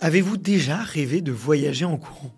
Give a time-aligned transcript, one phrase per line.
[0.00, 2.32] Avez-vous déjà rêvé de voyager en courant?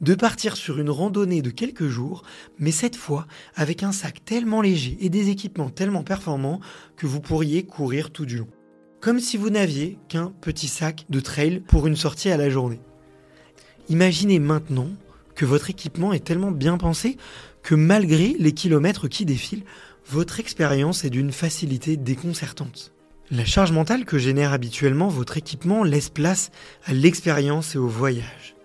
[0.00, 2.22] De partir sur une randonnée de quelques jours,
[2.58, 6.60] mais cette fois avec un sac tellement léger et des équipements tellement performants
[6.96, 8.48] que vous pourriez courir tout du long.
[9.00, 12.80] Comme si vous n'aviez qu'un petit sac de trail pour une sortie à la journée.
[13.90, 14.88] Imaginez maintenant
[15.34, 17.18] que votre équipement est tellement bien pensé
[17.62, 19.64] que malgré les kilomètres qui défilent,
[20.06, 22.94] votre expérience est d'une facilité déconcertante.
[23.30, 26.50] La charge mentale que génère habituellement votre équipement laisse place
[26.86, 28.56] à l'expérience et au voyage.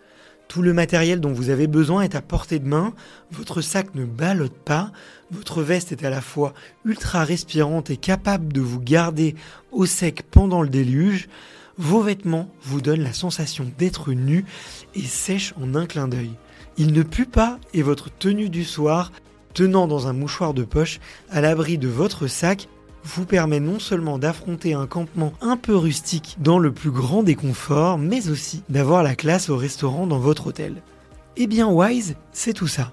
[0.48, 2.94] Tout le matériel dont vous avez besoin est à portée de main,
[3.30, 4.94] votre sac ne ballotte pas,
[5.32, 6.54] votre veste est à la fois
[6.86, 9.36] ultra respirante et capable de vous garder
[9.74, 11.28] au sec pendant le déluge,
[11.78, 14.46] vos vêtements vous donnent la sensation d'être nu
[14.96, 16.32] et sèche en un clin d'œil.
[16.78, 19.12] Il ne pue pas et votre tenue du soir,
[19.54, 22.70] tenant dans un mouchoir de poche à l'abri de votre sac,
[23.04, 27.36] vous permet non seulement d'affronter un campement un peu rustique dans le plus grand des
[27.36, 30.82] conforts, mais aussi d'avoir la classe au restaurant dans votre hôtel.
[31.36, 32.92] Eh bien Wise, c'est tout ça.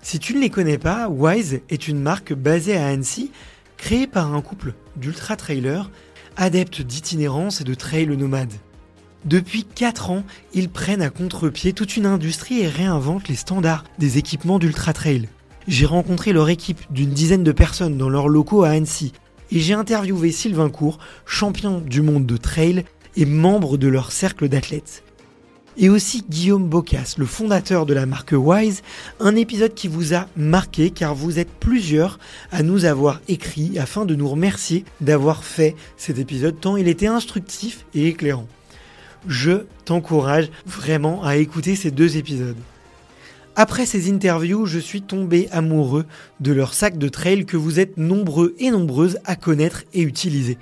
[0.00, 3.30] Si tu ne les connais pas, Wise est une marque basée à Annecy,
[3.76, 5.90] créée par un couple d'ultra-trailers,
[6.36, 8.54] adeptes d'itinérance et de trail nomades.
[9.24, 14.18] Depuis 4 ans, ils prennent à contre-pied toute une industrie et réinventent les standards des
[14.18, 15.28] équipements d'ultra-trail.
[15.68, 19.12] J'ai rencontré leur équipe d'une dizaine de personnes dans leurs locaux à Annecy
[19.52, 22.84] et j'ai interviewé Sylvain Court, champion du monde de trail
[23.16, 25.04] et membre de leur cercle d'athlètes.
[25.76, 28.82] Et aussi Guillaume Bocas, le fondateur de la marque Wise,
[29.20, 32.18] un épisode qui vous a marqué car vous êtes plusieurs
[32.50, 37.06] à nous avoir écrit afin de nous remercier d'avoir fait cet épisode tant il était
[37.06, 38.48] instructif et éclairant.
[39.28, 42.56] Je t'encourage vraiment à écouter ces deux épisodes.
[43.54, 46.06] Après ces interviews, je suis tombé amoureux
[46.40, 50.56] de leur sac de trail que vous êtes nombreux et nombreuses à connaître et utiliser.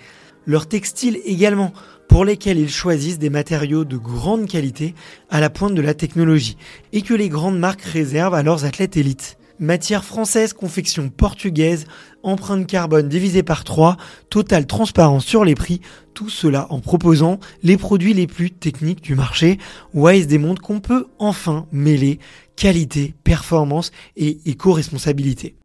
[0.44, 1.72] Leur textile également,
[2.08, 4.96] pour lesquels ils choisissent des matériaux de grande qualité
[5.30, 6.56] à la pointe de la technologie
[6.92, 9.38] et que les grandes marques réservent à leurs athlètes élites.
[9.60, 11.84] Matière française, confection portugaise,
[12.22, 13.98] empreinte carbone divisée par 3,
[14.30, 15.82] totale transparence sur les prix,
[16.14, 19.58] tout cela en proposant les produits les plus techniques du marché.
[19.92, 22.18] Wise démontre qu'on peut enfin mêler
[22.56, 25.56] qualité, performance et éco-responsabilité.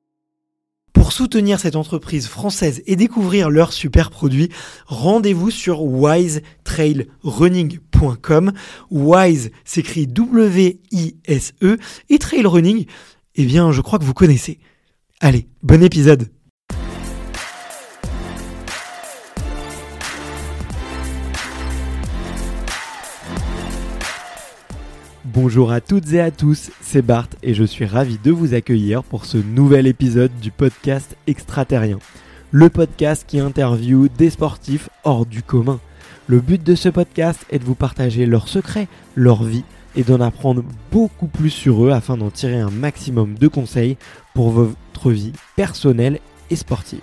[0.92, 4.50] Pour soutenir cette entreprise française et découvrir leurs super produits,
[4.88, 8.54] rendez-vous sur wisetrailrunning.com.
[8.90, 11.78] Wise s'écrit W-I-S-E
[12.10, 12.86] et trail running,
[13.36, 14.60] eh bien, je crois que vous connaissez.
[15.22, 16.30] Allez, bon épisode
[25.26, 29.04] Bonjour à toutes et à tous, c'est Bart et je suis ravi de vous accueillir
[29.04, 32.00] pour ce nouvel épisode du podcast Extraterrien.
[32.52, 35.82] Le podcast qui interviewe des sportifs hors du commun.
[36.28, 39.66] Le but de ce podcast est de vous partager leurs secrets, leur vie
[39.96, 43.98] et d'en apprendre beaucoup plus sur eux afin d'en tirer un maximum de conseils
[44.34, 46.20] pour votre vie personnelle
[46.50, 47.02] et sportive.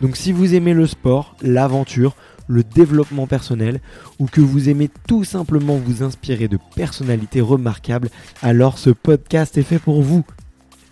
[0.00, 2.14] Donc si vous aimez le sport, l'aventure,
[2.46, 3.80] le développement personnel
[4.18, 8.10] ou que vous aimez tout simplement vous inspirer de personnalités remarquables,
[8.42, 10.24] alors ce podcast est fait pour vous.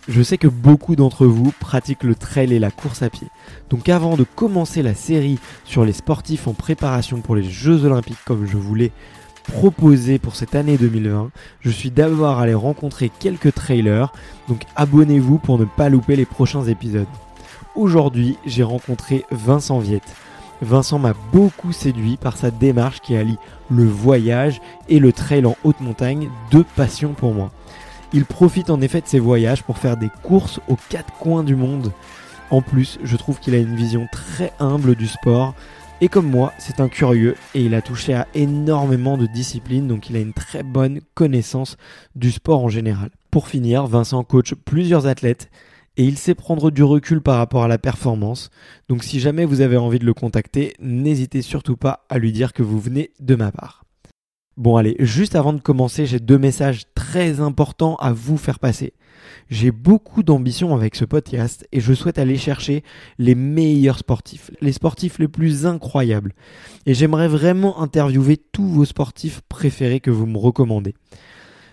[0.07, 3.27] Je sais que beaucoup d'entre vous pratiquent le trail et la course à pied.
[3.69, 8.23] Donc avant de commencer la série sur les sportifs en préparation pour les Jeux olympiques
[8.25, 8.91] comme je voulais
[9.49, 14.13] proposer pour cette année 2020, je suis d'abord allé rencontrer quelques trailers,
[14.47, 17.07] donc abonnez-vous pour ne pas louper les prochains épisodes.
[17.75, 20.15] Aujourd'hui, j'ai rencontré Vincent Viette.
[20.61, 23.37] Vincent m'a beaucoup séduit par sa démarche qui allie
[23.69, 27.51] le voyage et le trail en haute montagne, deux passions pour moi.
[28.13, 31.55] Il profite en effet de ses voyages pour faire des courses aux quatre coins du
[31.55, 31.91] monde.
[32.51, 35.53] En plus, je trouve qu'il a une vision très humble du sport.
[36.01, 40.09] Et comme moi, c'est un curieux et il a touché à énormément de disciplines, donc
[40.09, 41.75] il a une très bonne connaissance
[42.15, 43.09] du sport en général.
[43.31, 45.49] Pour finir, Vincent coach plusieurs athlètes
[45.97, 48.49] et il sait prendre du recul par rapport à la performance.
[48.87, 52.53] Donc si jamais vous avez envie de le contacter, n'hésitez surtout pas à lui dire
[52.53, 53.83] que vous venez de ma part.
[54.59, 58.91] Bon allez, juste avant de commencer, j'ai deux messages très importants à vous faire passer.
[59.49, 62.83] J'ai beaucoup d'ambition avec ce podcast et je souhaite aller chercher
[63.19, 66.33] les meilleurs sportifs, les sportifs les plus incroyables.
[66.85, 70.93] Et j'aimerais vraiment interviewer tous vos sportifs préférés que vous me recommandez.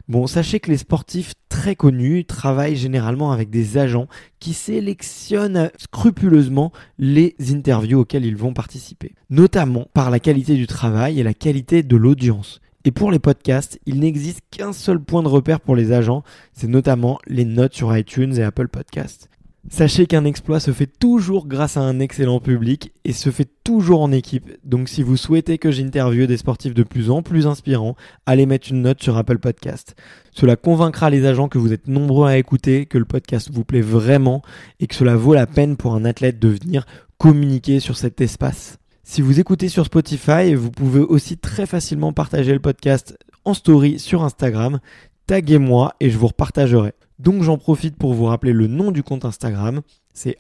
[0.07, 4.07] Bon, sachez que les sportifs très connus travaillent généralement avec des agents
[4.39, 11.19] qui sélectionnent scrupuleusement les interviews auxquelles ils vont participer, notamment par la qualité du travail
[11.19, 12.61] et la qualité de l'audience.
[12.87, 16.23] Et pour les podcasts, il n'existe qu'un seul point de repère pour les agents,
[16.53, 19.29] c'est notamment les notes sur iTunes et Apple Podcasts.
[19.69, 24.03] Sachez qu'un exploit se fait toujours grâce à un excellent public et se fait toujours
[24.03, 24.53] en équipe.
[24.63, 28.71] Donc si vous souhaitez que j'interviewe des sportifs de plus en plus inspirants, allez mettre
[28.71, 29.97] une note sur Apple Podcast.
[30.31, 33.81] Cela convaincra les agents que vous êtes nombreux à écouter, que le podcast vous plaît
[33.81, 34.43] vraiment
[34.79, 36.87] et que cela vaut la peine pour un athlète de venir
[37.19, 38.79] communiquer sur cet espace.
[39.09, 44.01] Si vous écoutez sur Spotify, vous pouvez aussi très facilement partager le podcast en story
[44.01, 44.81] sur Instagram.
[45.29, 46.93] Taguez-moi et je vous repartagerai.
[47.21, 49.83] Donc j'en profite pour vous rappeler le nom du compte Instagram,
[50.13, 50.37] c'est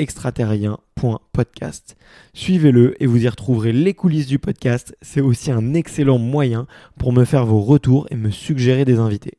[0.00, 1.96] extraterrien.podcast.
[2.34, 4.96] Suivez-le et vous y retrouverez les coulisses du podcast.
[5.00, 6.66] C'est aussi un excellent moyen
[6.98, 9.37] pour me faire vos retours et me suggérer des invités.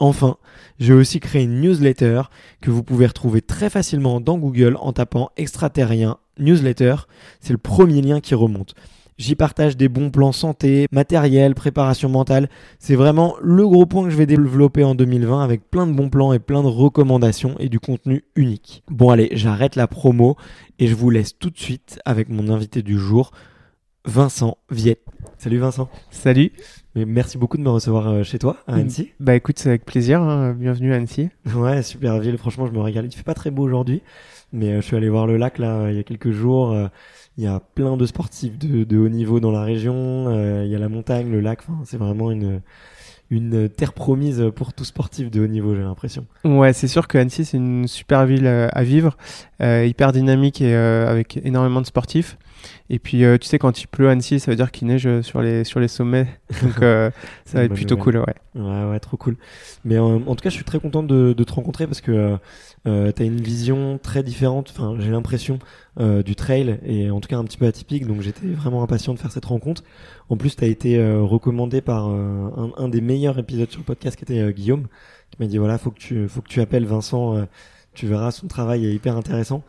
[0.00, 0.36] Enfin,
[0.78, 2.22] j'ai aussi créé une newsletter
[2.60, 6.96] que vous pouvez retrouver très facilement dans Google en tapant extraterrien newsletter.
[7.40, 8.74] C'est le premier lien qui remonte.
[9.16, 12.48] J'y partage des bons plans santé, matériel, préparation mentale.
[12.80, 16.10] C'est vraiment le gros point que je vais développer en 2020 avec plein de bons
[16.10, 18.82] plans et plein de recommandations et du contenu unique.
[18.90, 20.36] Bon allez, j'arrête la promo
[20.80, 23.30] et je vous laisse tout de suite avec mon invité du jour,
[24.04, 25.04] Vincent Viette.
[25.38, 25.88] Salut Vincent.
[26.10, 26.52] Salut.
[26.94, 29.10] Mais merci beaucoup de me recevoir euh, chez toi à Annecy.
[29.18, 30.22] Bah écoute, c'est avec plaisir.
[30.22, 30.54] Hein.
[30.54, 31.28] Bienvenue à Annecy.
[31.54, 32.38] Ouais, super ville.
[32.38, 33.06] Franchement, je me régale.
[33.06, 34.02] Il fait pas très beau aujourd'hui,
[34.52, 36.76] mais euh, je suis allé voir le lac là il y a quelques jours.
[37.36, 40.28] Il y a plein de sportifs de, de haut niveau dans la région.
[40.28, 41.60] Euh, il y a la montagne, le lac.
[41.62, 42.60] Enfin, c'est vraiment une
[43.30, 46.26] une terre promise pour tout sportif de haut niveau, j'ai l'impression.
[46.44, 49.16] Ouais, c'est sûr que Annecy, c'est une super ville euh, à vivre,
[49.60, 52.36] euh, hyper dynamique et euh, avec énormément de sportifs.
[52.90, 55.08] Et puis, euh, tu sais, quand il pleut à Annecy, ça veut dire qu'il neige
[55.22, 56.26] sur les, sur les sommets.
[56.62, 57.10] Donc, euh,
[57.44, 58.34] ça va être plutôt cool, ouais.
[58.54, 59.36] Ouais, ouais, trop cool.
[59.84, 62.36] Mais en tout cas, je suis très content de, de te rencontrer parce que
[62.86, 65.58] euh, tu as une vision très différente, enfin, j'ai l'impression,
[66.00, 68.06] euh, du trail et en tout cas un petit peu atypique.
[68.06, 69.82] Donc, j'étais vraiment impatient de faire cette rencontre.
[70.28, 73.80] En plus, tu as été euh, recommandé par euh, un, un, des meilleurs épisodes sur
[73.80, 74.86] le podcast qui était euh, Guillaume,
[75.30, 77.36] qui m'a dit voilà, faut que tu, faut que tu appelles Vincent.
[77.36, 77.44] euh,
[77.94, 79.62] tu verras, son travail est hyper intéressant.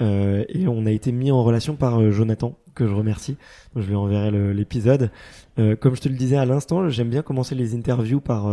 [0.00, 3.36] Euh, et on a été mis en relation par euh, Jonathan, que je remercie.
[3.76, 5.10] Je lui enverrai l'épisode.
[5.58, 8.48] Euh, comme je te le disais à l'instant, j'aime bien commencer les interviews par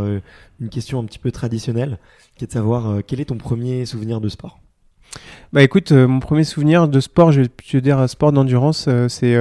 [0.60, 2.00] une question un petit peu traditionnelle,
[2.36, 4.60] qui est de savoir quel est ton premier souvenir de sport?
[5.54, 9.34] Bah écoute, mon premier souvenir de sport, je vais te dire sport d'endurance, c'est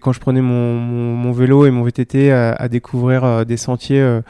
[0.00, 4.20] quand je prenais mon, vélo et mon VTT à, découvrir des sentiers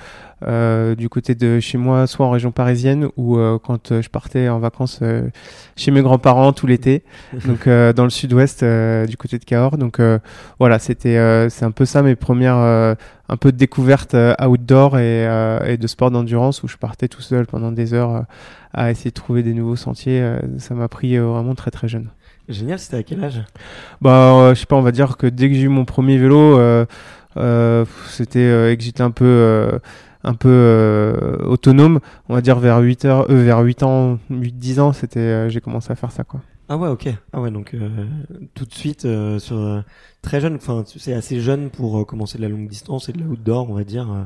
[0.46, 4.08] euh, du côté de chez moi, soit en région parisienne ou euh, quand euh, je
[4.08, 5.28] partais en vacances euh,
[5.76, 7.04] chez mes grands-parents tout l'été,
[7.46, 9.78] donc euh, dans le sud-ouest euh, du côté de Cahors.
[9.78, 10.18] Donc euh,
[10.58, 12.94] voilà, c'était euh, c'est un peu ça mes premières euh,
[13.28, 17.08] un peu de découverte euh, outdoor et, euh, et de sport d'endurance où je partais
[17.08, 18.24] tout seul pendant des heures
[18.74, 20.24] à essayer de trouver des nouveaux sentiers.
[20.58, 22.08] ça m'a pris vraiment très très jeune.
[22.48, 23.40] Génial, c'était à quel âge?
[24.00, 26.18] Bah, euh, je sais pas, on va dire que dès que j'ai eu mon premier
[26.18, 26.84] vélo, euh,
[27.36, 29.78] euh, c'était euh, que j'étais un peu, euh,
[30.24, 34.52] un peu euh, autonome, on va dire vers 8 heures, euh, vers 8 ans, 8
[34.58, 36.40] 10 ans, c'était euh, j'ai commencé à faire ça quoi.
[36.68, 37.08] Ah ouais, ok.
[37.32, 37.88] Ah ouais, donc euh,
[38.54, 39.80] tout de suite euh, sur euh,
[40.22, 40.54] très jeune.
[40.54, 43.74] Enfin, c'est assez jeune pour commencer de la longue distance et de la outdoor, on
[43.74, 44.10] va dire.
[44.10, 44.22] euh,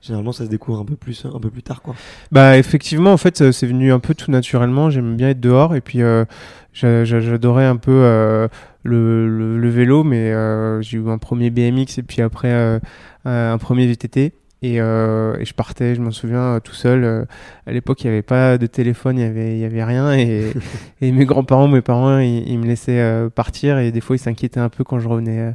[0.00, 1.94] généralement, ça se découvre un peu plus, un peu plus tard, quoi.
[2.32, 4.88] Bah effectivement, en fait, c'est venu un peu tout naturellement.
[4.88, 6.24] J'aime bien être dehors et puis euh,
[6.72, 8.48] j'a- j'a- j'adorais un peu euh,
[8.82, 12.78] le, le, le vélo, mais euh, j'ai eu un premier BMX et puis après euh,
[13.26, 14.32] un premier VTT.
[14.62, 17.02] Et, euh, et je partais, je m'en souviens, euh, tout seul.
[17.04, 17.24] euh,
[17.66, 20.12] à l'époque, il n'y avait pas de téléphone, il n'y avait, y avait rien.
[20.12, 20.52] Et,
[21.00, 23.78] et mes grands-parents, mes parents, ils, ils me laissaient euh, partir.
[23.78, 25.52] Et des fois, ils s'inquiétaient un peu quand je revenais euh,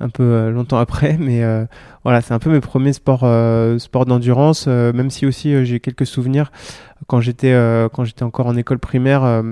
[0.00, 1.16] un peu longtemps après.
[1.18, 1.64] Mais euh,
[2.04, 4.66] voilà, c'est un peu mes premiers sports, euh, sports d'endurance.
[4.68, 6.52] euh, même si aussi j'ai quelques souvenirs
[7.06, 9.42] quand j'étais euh, quand j'étais encore en école primaire euh,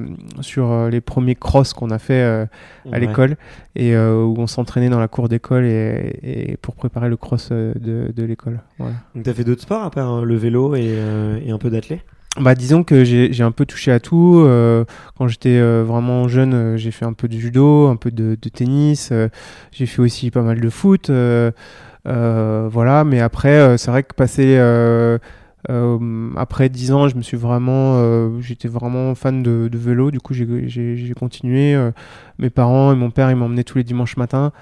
[0.40, 2.46] sur euh, les premiers cross qu'on a fait à
[2.90, 3.00] Ouais.
[3.00, 3.36] l'école
[3.76, 7.74] et où on s'entraînait dans la cour d'école et, et pour préparer le cross de,
[8.14, 8.60] de l'école.
[8.78, 8.94] Voilà.
[9.14, 10.96] Donc t'as fait d'autres sports à part le vélo et,
[11.44, 12.02] et un peu d'athlé?
[12.40, 14.44] Bah disons que j'ai un peu touché à tout.
[14.46, 14.84] euh,
[15.18, 18.38] quand j'étais euh, vraiment jeune, euh, j'ai fait un peu de judo, un peu de,
[18.40, 19.12] de tennis.
[19.72, 21.10] j'ai fait aussi pas mal de foot.
[22.04, 24.56] voilà, mais après, c'est vrai que passé
[25.68, 30.10] euh, après 10 ans, je me suis vraiment, euh, j'étais vraiment fan de, de vélo.
[30.10, 31.74] Du coup, j'ai continué.
[31.74, 31.90] euh,
[32.38, 34.52] mes parents et mon père, ils m'emmenaient tous les dimanches matins.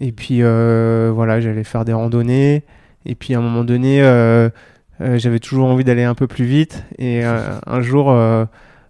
[0.00, 2.64] Et puis euh, voilà, j'allais faire des randonnées.
[3.06, 4.48] Et puis à un moment donné, euh,
[5.00, 6.84] euh, j'avais toujours envie d'aller un peu plus vite.
[6.98, 8.06] Et euh, un jour,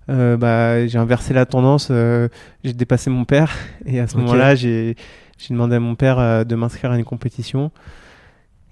[0.09, 1.89] bah, j'ai inversé la tendance.
[1.91, 2.29] euh,
[2.65, 3.53] j'ai dépassé mon père.
[3.87, 4.97] Et à ce moment-là, j'ai
[5.39, 7.71] j'ai demandé à mon père de m'inscrire à une compétition.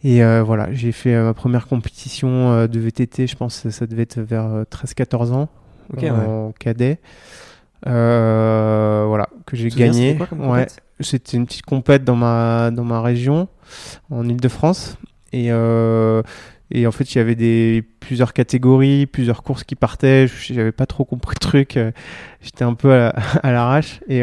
[0.04, 3.70] Et euh, voilà, j'ai fait euh, ma première compétition euh, de VTT, je pense que
[3.70, 5.48] ça devait être vers euh, 13-14 ans,
[6.02, 6.98] en cadet.
[7.86, 10.18] Euh, voilà, que j'ai gagné.
[11.00, 13.48] c'était ouais, une petite compète dans ma, dans ma région,
[14.10, 14.96] en Ile-de-France.
[15.32, 20.26] Et, et en fait, il y avait des, plusieurs catégories, plusieurs courses qui partaient.
[20.26, 21.78] J'avais pas trop compris le truc.
[22.40, 23.12] J'étais un peu à,
[23.44, 24.00] l'arrache.
[24.08, 24.22] Et,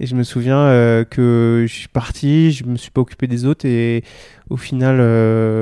[0.00, 3.66] et je me souviens que je suis parti, je me suis pas occupé des autres.
[3.66, 4.02] Et
[4.48, 4.96] au final,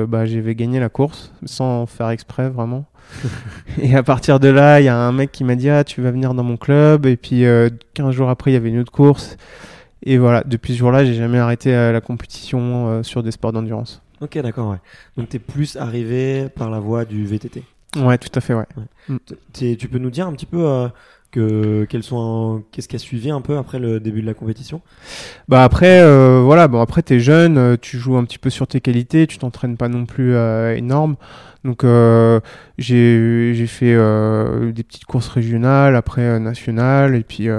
[0.07, 2.85] bah, j'avais gagné la course sans faire exprès vraiment.
[3.81, 6.01] et à partir de là, il y a un mec qui m'a dit Ah, tu
[6.01, 7.05] vas venir dans mon club.
[7.05, 7.43] Et puis,
[7.93, 9.37] 15 jours après, il y avait une autre course.
[10.03, 13.51] Et voilà, depuis ce jour-là, j'ai jamais arrêté euh, la compétition euh, sur des sports
[13.51, 14.01] d'endurance.
[14.21, 14.79] Ok, d'accord, ouais.
[15.17, 17.63] Donc tu es plus arrivé par la voie du VTT
[17.97, 18.65] Ouais, tout à fait, ouais.
[19.07, 19.17] Mm.
[19.53, 20.87] Tu peux nous dire un petit peu euh,
[21.31, 24.81] que sont qu'est-ce qui a suivi un peu après le début de la compétition?
[25.47, 26.01] Bah après
[26.41, 29.37] voilà, bon après tu es jeune, tu joues un petit peu sur tes qualités, tu
[29.37, 30.35] t'entraînes pas non plus
[30.75, 31.15] énorme.
[31.63, 31.83] Donc
[32.77, 33.95] j'ai fait
[34.73, 37.49] des petites courses régionales, après nationales et puis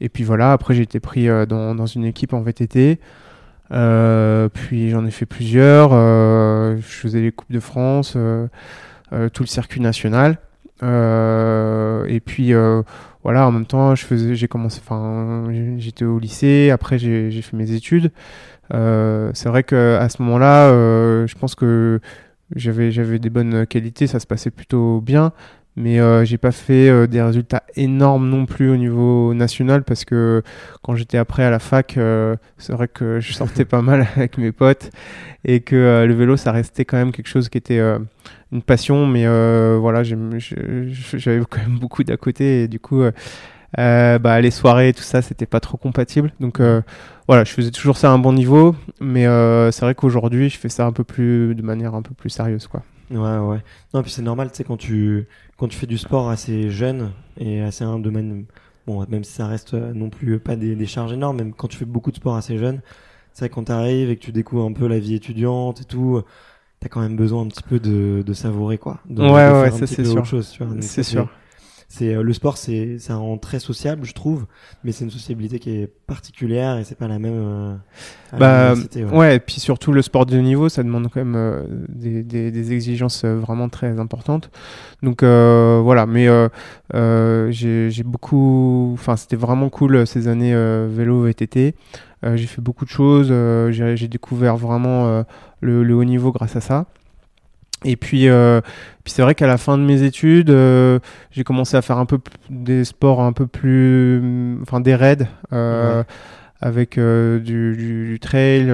[0.00, 3.00] et puis voilà, après j'ai été pris euh, dans, dans, une équipe en VTT.
[3.70, 5.90] Euh, puis j'en ai fait plusieurs.
[5.92, 10.38] Euh, je faisais les Coupes de France, tout le circuit national.
[10.82, 12.52] Et puis
[13.24, 15.44] voilà, en même temps, je faisais, j'ai commencé, enfin,
[15.78, 16.70] j'étais au lycée.
[16.70, 18.10] Après, j'ai fait mes études.
[18.70, 20.70] c'est vrai qu'à ce moment-là,
[21.26, 22.00] je pense que
[22.56, 25.32] j'avais j'avais des bonnes qualités, ça se passait plutôt bien
[25.78, 30.04] mais euh, j'ai pas fait euh, des résultats énormes non plus au niveau national parce
[30.04, 30.42] que
[30.82, 34.38] quand j'étais après à la fac, euh, c'est vrai que je sortais pas mal avec
[34.38, 34.90] mes potes
[35.44, 37.80] et que le vélo ça restait quand même quelque chose qui était
[38.50, 39.24] une passion, mais
[39.78, 43.04] voilà, j'avais quand même beaucoup d'à côté et du coup,
[43.76, 46.32] bah, les soirées, tout ça, c'était pas trop compatible.
[46.40, 46.60] Donc
[47.28, 49.24] voilà, je faisais toujours ça à un bon niveau, mais
[49.70, 52.66] c'est vrai qu'aujourd'hui, je fais ça un peu plus de manière un peu plus sérieuse,
[52.66, 52.82] quoi.
[53.10, 53.62] Ouais, ouais.
[53.94, 57.12] Non, puis c'est normal, tu sais, quand tu, quand tu fais du sport assez jeune
[57.38, 58.44] et assez un domaine,
[58.86, 61.68] bon, même si ça reste euh, non plus pas des, des charges énormes, même quand
[61.68, 62.82] tu fais beaucoup de sport assez jeune,
[63.32, 65.84] c'est vrai quand tu arrives et que tu découvres un peu la vie étudiante et
[65.84, 66.22] tout,
[66.80, 69.00] t'as quand même besoin un petit peu de, de savourer, quoi.
[69.08, 69.30] De, ouais,
[69.62, 70.26] ouais, ça c'est sûr.
[70.80, 71.28] C'est sûr
[71.90, 74.46] c'est euh, le sport c'est ça rend très sociable je trouve
[74.84, 77.74] mais c'est une sociabilité qui est particulière et c'est pas la même euh,
[78.38, 78.74] bah
[79.12, 79.36] ouais.
[79.36, 82.72] et puis surtout le sport de niveau ça demande quand même euh, des, des, des,
[82.72, 84.50] exigences vraiment très importantes.
[85.02, 86.28] Donc voilà mais
[87.50, 90.54] j'ai beaucoup enfin c'était vraiment cool ces années
[90.88, 91.74] vélo VTT
[92.34, 93.28] j'ai fait beaucoup de choses
[93.70, 95.24] j'ai découvert vraiment
[95.60, 96.86] le, le haut niveau grâce à ça
[97.84, 98.60] et puis, euh,
[99.04, 100.98] puis c'est vrai qu'à la fin de mes études, euh,
[101.30, 102.18] j'ai commencé à faire un peu
[102.50, 106.02] des sports un peu plus, enfin des raids euh,
[106.60, 108.66] avec euh, du, du, trail,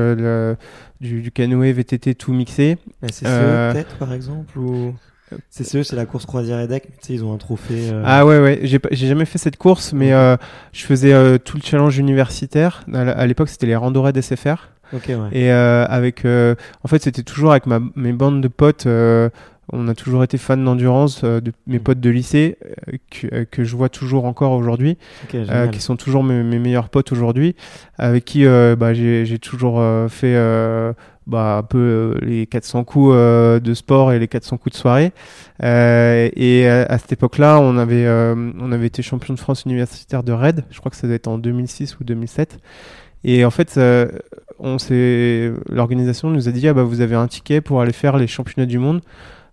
[1.00, 2.78] du, du, canoë, VTT, tout mixé.
[3.02, 4.94] La CCE peut-être par exemple ou
[5.50, 6.84] CCE c'est la course croisière et deck.
[6.84, 7.92] Tu sais ils ont un trophée.
[8.04, 10.12] Ah ouais ouais, j'ai jamais fait cette course, mais
[10.72, 12.86] je faisais tout le challenge universitaire.
[12.94, 14.02] À l'époque c'était les rando
[15.32, 18.86] Et euh, avec, euh, en fait, c'était toujours avec ma, mes bandes de potes.
[18.86, 19.28] Euh,
[19.72, 21.82] on a toujours été fans d'endurance, de mes mm.
[21.82, 22.58] potes de lycée
[23.10, 24.98] que, que, je vois toujours encore aujourd'hui,
[25.30, 27.56] qui sont toujours mes, mes meilleurs potes aujourd'hui,
[27.96, 30.36] avec qui bah, j'ai toujours fait
[31.26, 35.12] bah, un peu les 400 coups de sport et les 400 coups de soirée.
[35.62, 40.64] et à, cette époque-là, on avait on avait été champion de France universitaire de raid.
[40.70, 42.58] Je crois que ça doit être en 2006 ou 2007.
[43.24, 43.80] Et en fait,
[44.64, 44.78] on
[45.68, 48.66] l'organisation nous a dit ah bah vous avez un ticket pour aller faire les championnats
[48.66, 49.02] du monde,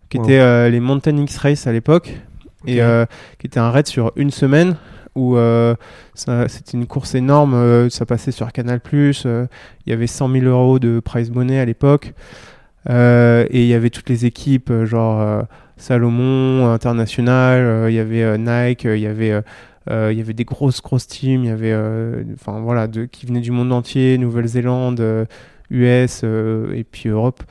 [0.09, 2.17] qui étaient euh, les Mountain X Race à l'époque,
[2.65, 3.05] et euh,
[3.37, 4.77] qui était un raid sur une semaine
[5.13, 5.75] où euh,
[6.15, 9.47] c'était une course énorme, ça passait sur Canal+, il
[9.85, 12.13] y avait 100 000 euros de prize money à l'époque,
[12.89, 15.43] et il y avait toutes les équipes, genre
[15.75, 19.43] Salomon, International, il y avait Nike, il y avait
[19.89, 23.25] il y avait des grosses grosses teams, il y avait euh, enfin voilà de, qui
[23.25, 25.27] venaient du monde entier, Nouvelle-Zélande,
[25.69, 27.43] US euh, et puis Europe.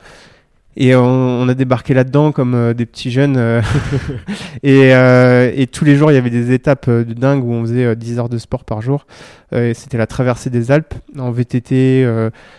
[0.77, 3.37] Et on, a débarqué là-dedans comme des petits jeunes.
[4.63, 7.93] et, et, tous les jours, il y avait des étapes de dingue où on faisait
[7.93, 9.05] 10 heures de sport par jour.
[9.51, 12.07] C'était la traversée des Alpes en VTT.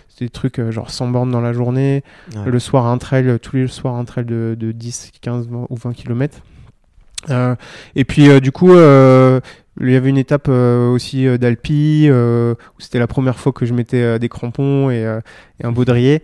[0.09, 2.05] C'était des trucs genre 100 bornes dans la journée.
[2.45, 5.95] Le soir, un trail, tous les soirs, un trail de, de 10, 15 ou 20
[5.95, 6.43] km.
[7.97, 8.75] et puis, du coup,
[9.81, 13.53] il y avait une étape euh, aussi euh, d'Alpi euh, où c'était la première fois
[13.53, 15.07] que je mettais des crampons et,
[15.63, 16.23] un baudrier.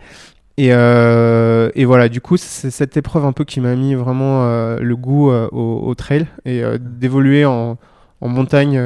[0.56, 4.44] Et, et, voilà, du coup, c'est cette épreuve un peu qui m'a mis vraiment
[4.76, 7.78] le goût au, trail et d'évoluer en,
[8.20, 8.80] en, montagne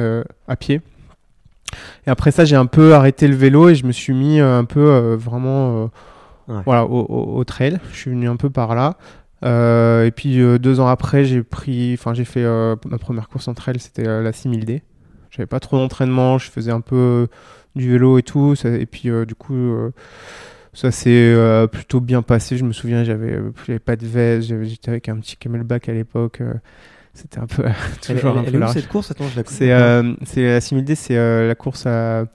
[0.47, 0.81] à pied.
[2.05, 4.65] Et après ça, j'ai un peu arrêté le vélo et je me suis mis un
[4.65, 5.89] peu vraiment
[6.47, 7.79] voilà, au, au, trail.
[7.91, 8.97] Je suis venu un peu par là.
[9.43, 13.27] Euh, et puis euh, deux ans après, j'ai pris, enfin j'ai fait euh, ma première
[13.27, 14.81] course entre elles, c'était la 6000D.
[15.31, 17.27] J'avais pas trop d'entraînement, je faisais un peu
[17.75, 19.73] du vélo et tout, et puis du coup,
[20.73, 22.55] ça s'est euh, plutôt bien passé.
[22.57, 26.41] Je me souviens, j'avais j'avais pas de veste, j'étais avec un petit camelback à l'époque.
[26.41, 26.53] euh,
[27.15, 27.63] C'était un peu
[28.09, 29.11] Elle, toujours elle- un elle peu est où cette course?
[29.11, 32.25] Attends, je la C'est euh, c'est la similité, c'est la course à,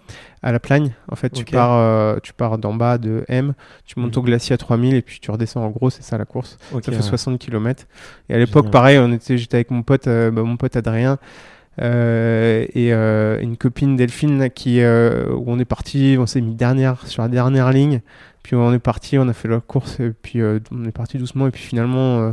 [0.43, 0.93] à la plagne.
[1.11, 3.55] En fait, tu pars euh, tu pars d'en bas de M,
[3.85, 4.21] tu montes Mhm.
[4.21, 5.63] au glacier à 3000 et puis tu redescends.
[5.65, 6.59] En gros, c'est ça la course.
[6.73, 7.03] Ok, Ça fait ouais.
[7.03, 7.87] 60 km.
[8.29, 11.19] Et à l'époque, pareil, on était, j'étais avec mon pote, euh, bah, mon pote Adrien.
[11.81, 12.93] euh, et
[13.43, 17.29] une copine Delphine là, qui où on est parti on s'est mis dernière sur la
[17.29, 18.01] dernière ligne
[18.43, 21.47] puis on est parti on a fait la course et puis on est parti doucement
[21.47, 22.33] et puis finalement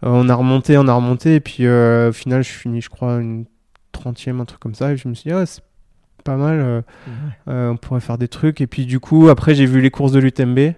[0.00, 3.16] on a remonté on a remonté et puis au final je suis fini je crois
[3.16, 3.44] une
[3.92, 5.60] trentième un truc comme ça et je me suis dit ah, c'est
[6.22, 7.12] pas mal euh, Ouais.
[7.54, 10.12] euh, on pourrait faire des trucs et puis du coup après j'ai vu les courses
[10.12, 10.74] de l'UTMB Ouais.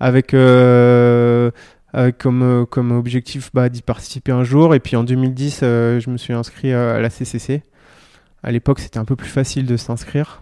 [0.00, 1.50] avec, euh,
[1.92, 4.74] avec comme, comme objectif bah, d'y participer un jour.
[4.74, 7.62] Et puis en 2010, euh, je me suis inscrit à la CCC.
[8.42, 10.40] À l'époque, c'était un peu plus facile de s'inscrire.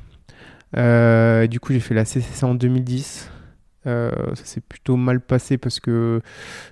[0.77, 3.31] Euh, et du coup, j'ai fait la CCC en 2010.
[3.87, 6.21] Euh, ça s'est plutôt mal passé parce que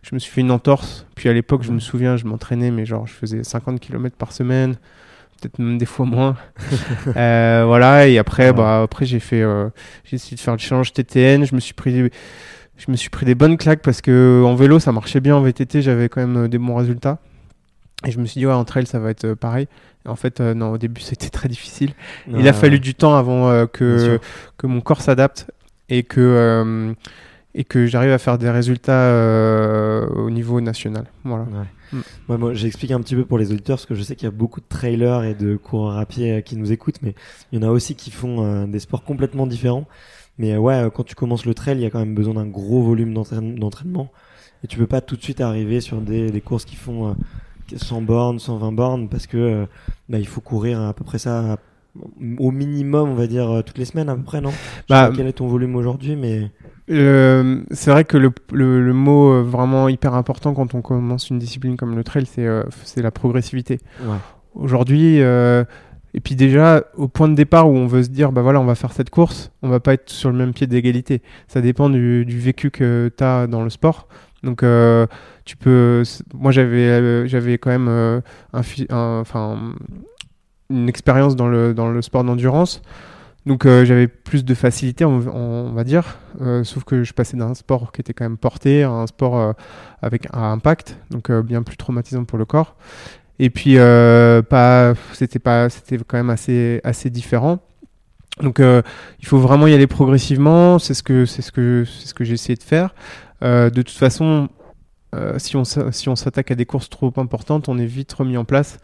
[0.02, 1.06] je me suis fait une entorse.
[1.16, 4.32] Puis à l'époque, je me souviens, je m'entraînais, mais genre, je faisais 50 km par
[4.32, 4.76] semaine,
[5.40, 6.36] peut-être même des fois moins.
[7.16, 8.52] Euh, voilà, et après, Ouais.
[8.52, 9.68] bah, après j'ai fait, euh,
[10.04, 11.44] j'ai essayé de faire le challenge TTN.
[11.46, 12.10] Je me suis pris,
[12.76, 15.36] je me suis pris des bonnes claques parce que en vélo, ça marchait bien.
[15.36, 17.18] En VTT, j'avais quand même euh, des bons résultats.
[18.06, 19.68] Et je me suis dit, ouais, en trail, ça va être euh, pareil.
[20.04, 21.92] Et en fait, euh, non, au début, c'était très difficile.
[22.28, 24.18] Il a fallu du temps avant euh, que,
[24.58, 25.50] que mon corps s'adapte
[25.88, 26.92] et que, euh,
[27.58, 31.06] et que j'arrive à faire des résultats euh, au niveau national.
[31.24, 31.44] Voilà.
[31.44, 31.66] Ouais.
[31.92, 32.00] Mm.
[32.28, 34.28] Ouais, moi, j'explique un petit peu pour les auditeurs parce que je sais qu'il y
[34.28, 37.14] a beaucoup de trailers et de coureurs à pied euh, qui nous écoutent, mais
[37.52, 39.86] il y en a aussi qui font euh, des sports complètement différents.
[40.38, 42.46] Mais euh, ouais, quand tu commences le trail, il y a quand même besoin d'un
[42.46, 44.12] gros volume d'entraîne- d'entraînement
[44.64, 47.12] et tu peux pas tout de suite arriver sur des, des courses qui font euh,
[47.76, 49.66] 100 bornes, 120 bornes parce que
[50.08, 51.58] bah, il faut courir à peu près ça
[52.38, 54.50] au minimum, on va dire toutes les semaines à peu près, non?
[54.88, 56.50] Je sais Bah, pas quel est ton volume aujourd'hui, mais
[56.90, 61.30] Euh, c'est vrai que le, le, le mot euh, vraiment hyper important quand on commence
[61.30, 62.62] une discipline comme le trail, c'est euh,
[62.96, 63.80] la progressivité.
[64.02, 64.16] ouais,
[64.54, 65.64] Aujourd'hui, euh,
[66.14, 68.64] et puis déjà, au point de départ où on veut se dire, bah voilà, on
[68.64, 71.22] va faire cette course, on va pas être sur le même pied d'égalité.
[71.48, 74.06] Ça dépend du, du vécu que tu as dans le sport.
[74.42, 74.62] Donc,
[75.44, 76.02] tu peux.
[76.34, 78.22] Moi, j'avais j'avais quand même un,
[78.90, 79.74] un-
[80.70, 82.80] une expérience dans le, dans le sport d'endurance.
[83.46, 87.54] Donc euh, j'avais plus de facilité, on, va dire, Euh, sauf que je passais d'un
[87.54, 89.52] sport qui était quand même porté à un sport euh,
[90.02, 92.76] avec un impact, donc bien plus traumatisant pour le corps.
[93.38, 97.60] Et puis pas, c'était pas, c'était quand même assez assez différent.
[98.42, 100.78] Donc il faut vraiment y aller progressivement.
[100.78, 102.94] C'est ce que c'est ce que c'est ce que j'ai essayé de faire.
[103.42, 104.48] De toute façon,
[105.36, 108.44] si on si on s'attaque à des courses trop importantes, on est vite remis en
[108.44, 108.78] place.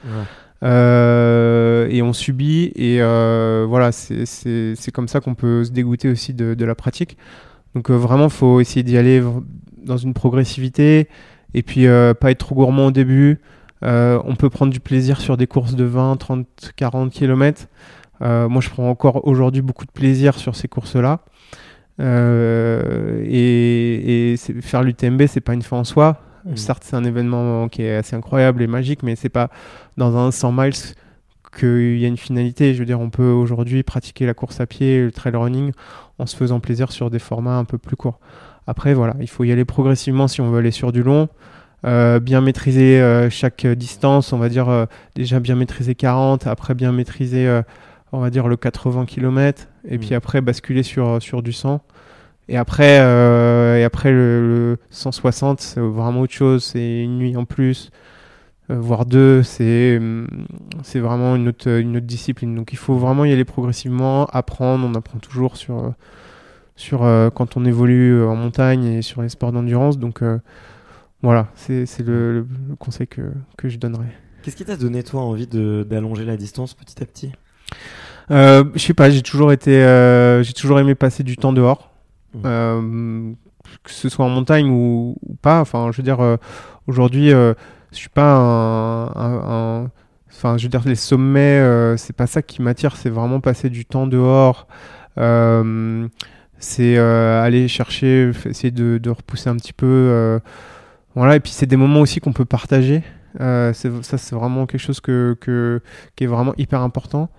[0.62, 6.34] Euh, et on subit et euh, voilà c'est comme ça qu'on peut se dégoûter aussi
[6.34, 7.16] de, la pratique.
[7.74, 9.22] Donc euh, vraiment faut essayer d'y aller
[9.84, 11.08] dans une progressivité
[11.54, 13.40] et puis euh, pas être trop gourmand au début.
[13.82, 16.46] On peut prendre du plaisir sur des courses de 20 30
[16.76, 17.66] 40 km
[18.20, 21.22] moi je prends encore aujourd'hui beaucoup de plaisir sur ces courses là
[21.98, 26.56] et, et faire l'UTMB c'est pas une fin en soi Mhm.
[26.56, 29.48] certes c'est un événement qui est assez incroyable et magique mais c'est pas
[29.96, 30.72] dans un 100 miles
[31.58, 32.72] qu'il y a une finalité.
[32.72, 35.72] Je veux dire, on peut aujourd'hui pratiquer la course à pied, le trail running,
[36.18, 38.18] en se faisant plaisir sur des formats un peu plus courts.
[38.66, 41.28] Après, voilà, il faut y aller progressivement si on veut aller sur du long.
[41.84, 46.74] Euh, bien maîtriser euh, chaque distance, on va dire euh, déjà bien maîtriser 40, après
[46.74, 47.60] bien maîtriser,
[48.12, 50.00] on va dire, le 80 km, et Mm.
[50.00, 51.82] puis après basculer sur, sur du 100.
[52.48, 54.40] Et après, euh, et après le,
[54.72, 57.90] le 160, c'est vraiment autre chose, c'est une nuit en plus,
[58.70, 60.26] euh, voire deux, c'est hum,
[60.82, 62.54] c'est vraiment une autre, une autre discipline.
[62.54, 65.90] Donc il faut vraiment y aller progressivement, apprendre, on apprend toujours sur, euh,
[66.76, 69.98] sur euh, quand on évolue en montagne et sur les sports d'endurance.
[69.98, 70.22] Donc
[71.22, 72.46] voilà, c'est le, le-
[72.78, 73.22] conseil que,
[73.56, 74.12] que je donnerais.
[74.42, 77.32] Qu'est-ce qui t'a donné toi envie d'allonger la distance petit à petit?
[78.30, 79.72] Je sais pas, j'ai toujours été,
[80.42, 81.91] j'ai toujours aimé passer du temps dehors,
[82.44, 83.32] Euh,
[83.84, 85.60] que ce soit en montagne ou, pas.
[85.60, 86.36] Enfin, je veux dire, euh,
[86.86, 87.54] aujourd'hui, euh,
[87.92, 89.90] je suis pas un,
[90.30, 92.96] enfin, je veux dire, les sommets, c'est pas ça qui m'attire.
[92.96, 94.66] C'est vraiment passer du temps dehors.
[96.58, 100.40] C'est aller chercher, essayer de, repousser un petit peu.
[101.14, 103.02] voilà, et puis c'est des moments aussi qu'on peut partager.
[103.38, 105.36] Ça, c'est vraiment quelque chose que-
[106.16, 107.30] qui est vraiment hyper important.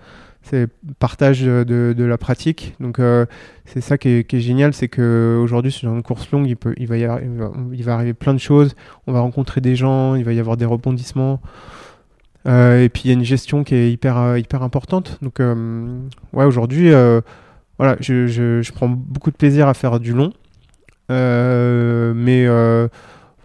[0.45, 0.67] C'est
[0.99, 2.75] partage de, de- de la pratique.
[2.81, 3.25] Donc, euh,
[3.65, 6.97] c'est ça qui est, génial, c'est qu'aujourd'hui, sur une course longue, il, peut, il, va
[6.97, 7.23] y arri-
[7.71, 8.75] il, va, arriver plein de choses.
[9.07, 11.41] On va rencontrer des gens, il va y avoir des rebondissements.
[12.45, 15.17] Euh, et puis, il y a une gestion qui est hyper, euh, hyper importante.
[15.21, 16.91] Donc, ouais, aujourd'hui,
[17.79, 20.33] voilà, je, je, prends beaucoup de plaisir à faire du long.
[21.09, 22.45] Mais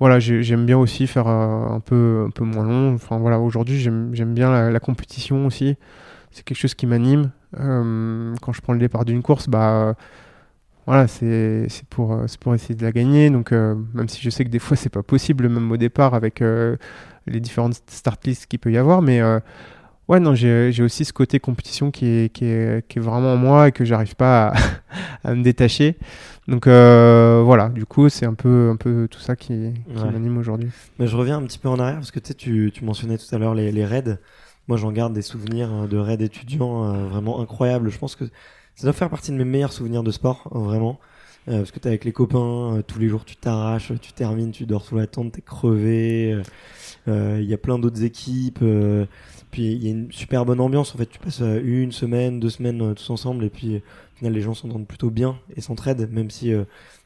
[0.01, 2.95] voilà, j'ai- j'aime bien aussi faire un, peu, un peu moins long.
[2.95, 5.77] Enfin voilà, aujourd'hui j'aime bien la compétition aussi.
[6.31, 7.31] C'est quelque chose qui m'anime.
[7.59, 9.95] Euh, quand je prends le départ d'une course, bah
[10.87, 13.31] voilà, c'est pour, euh, pour essayer de la gagner.
[13.31, 16.15] Donc euh, même si je sais que des fois c'est pas possible même au départ
[16.15, 16.77] avec euh,
[17.27, 19.39] les différentes start lists qu'il peut y avoir, mais euh,
[20.09, 23.37] ouais non, j'ai aussi ce côté compétition qui est, qui est, qui est vraiment en
[23.37, 24.55] moi et que j'arrive pas à,
[25.31, 25.99] à me détacher.
[26.47, 30.11] Donc voilà, du coup, c'est un peu, un peu tout ça qui, qui Ouais.
[30.11, 30.71] m'anime aujourd'hui.
[30.99, 33.39] Mais je reviens un petit peu en arrière parce que tu, tu mentionnais tout à
[33.39, 34.17] l'heure les, les raids.
[34.69, 37.89] Moi, j'en garde des souvenirs euh, de raids étudiants euh, vraiment incroyables.
[37.91, 38.27] Je pense que
[38.75, 41.01] ça doit faire partie de mes meilleurs souvenirs de sport, euh, vraiment.
[41.49, 44.67] Euh, parce que t'es avec les copains, tous les jours tu t'arraches, tu termines, tu
[44.67, 46.43] dors sous la tente, t'es crevé.
[47.07, 48.63] Il y a plein d'autres équipes.
[49.51, 50.95] puis il y a une super bonne ambiance.
[50.95, 53.45] En fait, tu passes une semaine, deux semaines tous ensemble.
[53.45, 56.53] Et puis au final, les gens s'entendent plutôt bien et s'entraident, même si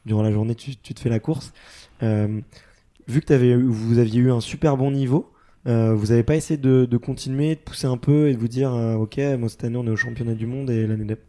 [0.06, 1.52] durant la journée tu, te fais la course.
[2.00, 5.30] Vu que t'avais eu- vous aviez eu un super bon niveau,
[5.66, 8.48] euh, vous n'avez pas essayé de, de continuer, de pousser un peu et de vous
[8.48, 11.26] dire euh, ok, moi cette année on est au championnat du monde et l'année d'après.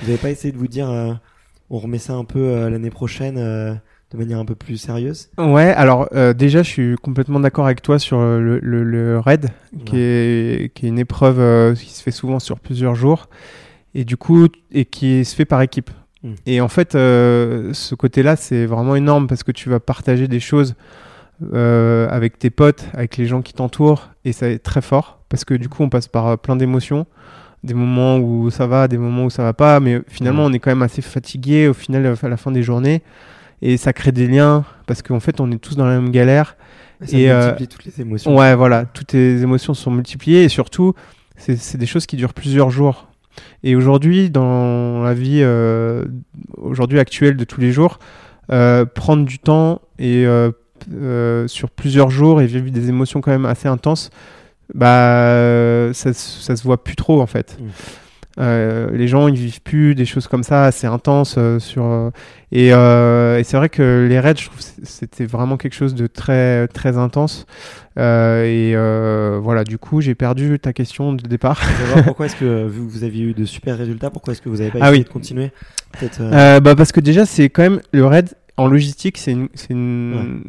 [0.00, 1.12] Vous n'avez pas essayé de vous dire euh,
[1.70, 5.30] on remet ça un peu l'année prochaine de manière un peu plus sérieuse?
[5.38, 9.48] Ouais, alors déjà, je suis complètement d'accord avec toi sur le, le, le raid,
[9.86, 13.30] qui, est, qui est une épreuve qui se fait souvent sur plusieurs jours,
[13.94, 15.90] et du coup, et qui se fait par équipe.
[16.22, 16.34] Mm.
[16.44, 20.74] Et en fait, ce côté-là, c'est vraiment énorme parce que tu vas partager des choses
[21.54, 25.44] euh, avec tes potes, avec les gens qui t'entourent, et ça est très fort parce
[25.44, 27.06] que du coup, on passe par euh, plein d'émotions.
[27.64, 30.50] Des moments où ça va, des moments où ça va pas, mais finalement, Ouais.
[30.50, 33.02] on est quand même assez fatigué au final, à la fin des journées.
[33.62, 36.56] Et ça crée des liens parce qu'en fait, on est tous dans la même galère.
[37.02, 38.36] Ça Et, euh, multiplie toutes les émotions.
[38.36, 40.94] Ouais, voilà, toutes les émotions sont multipliées et surtout,
[41.36, 43.08] c'est c'est des choses qui durent plusieurs jours.
[43.62, 46.04] Et aujourd'hui, dans la vie euh,
[46.58, 47.98] aujourd'hui actuelle de tous les jours,
[48.50, 50.50] euh, prendre du temps et euh,
[50.94, 54.10] euh, sur plusieurs jours et vivre des émotions quand même assez intenses,
[54.74, 57.56] bah ça, se- ça se voit plus trop en fait.
[58.40, 62.08] Euh, les gens ils vivent plus des choses comme ça assez intenses euh, sur euh,
[62.50, 66.06] et, euh, et c'est vrai que les raids je trouve c'était vraiment quelque chose de
[66.06, 67.44] très très intense
[67.98, 71.60] Euh, et euh, voilà du coup j'ai perdu ta question de départ
[72.06, 74.56] pourquoi est-ce que vu que vous aviez eu de super résultats, pourquoi est-ce que vous
[74.56, 75.04] n'avez pas Ah essayé oui.
[75.04, 75.50] de continuer
[76.02, 79.48] euh, Euh, bah parce que déjà c'est quand même le raid en logistique c'est une,
[79.70, 80.42] une-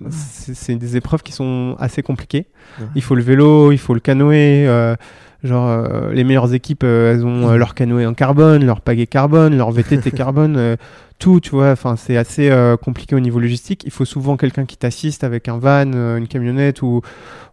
[0.68, 0.76] Ouais.
[0.76, 2.48] des épreuves qui sont assez compliquées.
[2.80, 2.88] Ouais.
[2.96, 4.96] il faut le vélo il faut le canoë euh,
[5.44, 9.56] genre euh, les meilleures équipes euh, elles ont leur canoë en carbone leur pagaie carbone
[9.58, 10.78] leur VTT carbone
[11.20, 11.72] tout tu vois.
[11.72, 13.84] Enfin c'est assez compliqué au niveau logistique.
[13.86, 17.02] Il faut souvent quelqu'un qui t'assiste avec un van une camionnette ou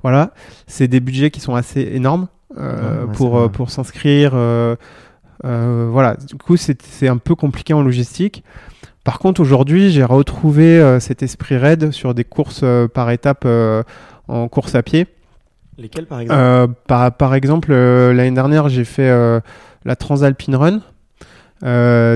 [0.02, 0.32] voilà.
[0.66, 2.64] C'est des budgets qui sont assez énormes Ouais,
[3.12, 4.32] pour pour s'inscrire
[5.42, 6.16] voilà.
[6.16, 8.42] Du coup c'est un peu compliqué en logistique
[9.04, 13.44] par contre aujourd'hui j'ai retrouvé euh, cet esprit raid sur des courses euh, par étapes
[13.46, 13.82] euh,
[14.28, 15.06] en course à pied.
[15.78, 16.74] Lesquels par exemple?
[16.86, 19.08] Par, par exemple, l'année dernière, j'ai fait
[19.86, 20.80] la Transalpine Run,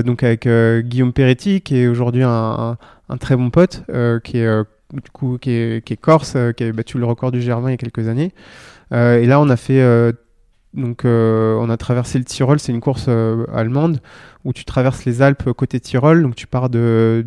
[0.03, 2.77] donc avec Guillaume Peretti, qui est aujourd'hui un, un-
[3.09, 3.83] un très bon pote,
[4.23, 7.41] qui est du coup qui est, qui est corse, qui a battu le record du
[7.41, 8.33] Germain il y a quelques années.
[8.91, 10.13] Et là, on a fait
[10.75, 13.09] donc on a traversé le Tyrol, c'est une course
[13.51, 13.99] allemande
[14.45, 17.25] où tu traverses les Alpes côté Tyrol, donc tu pars de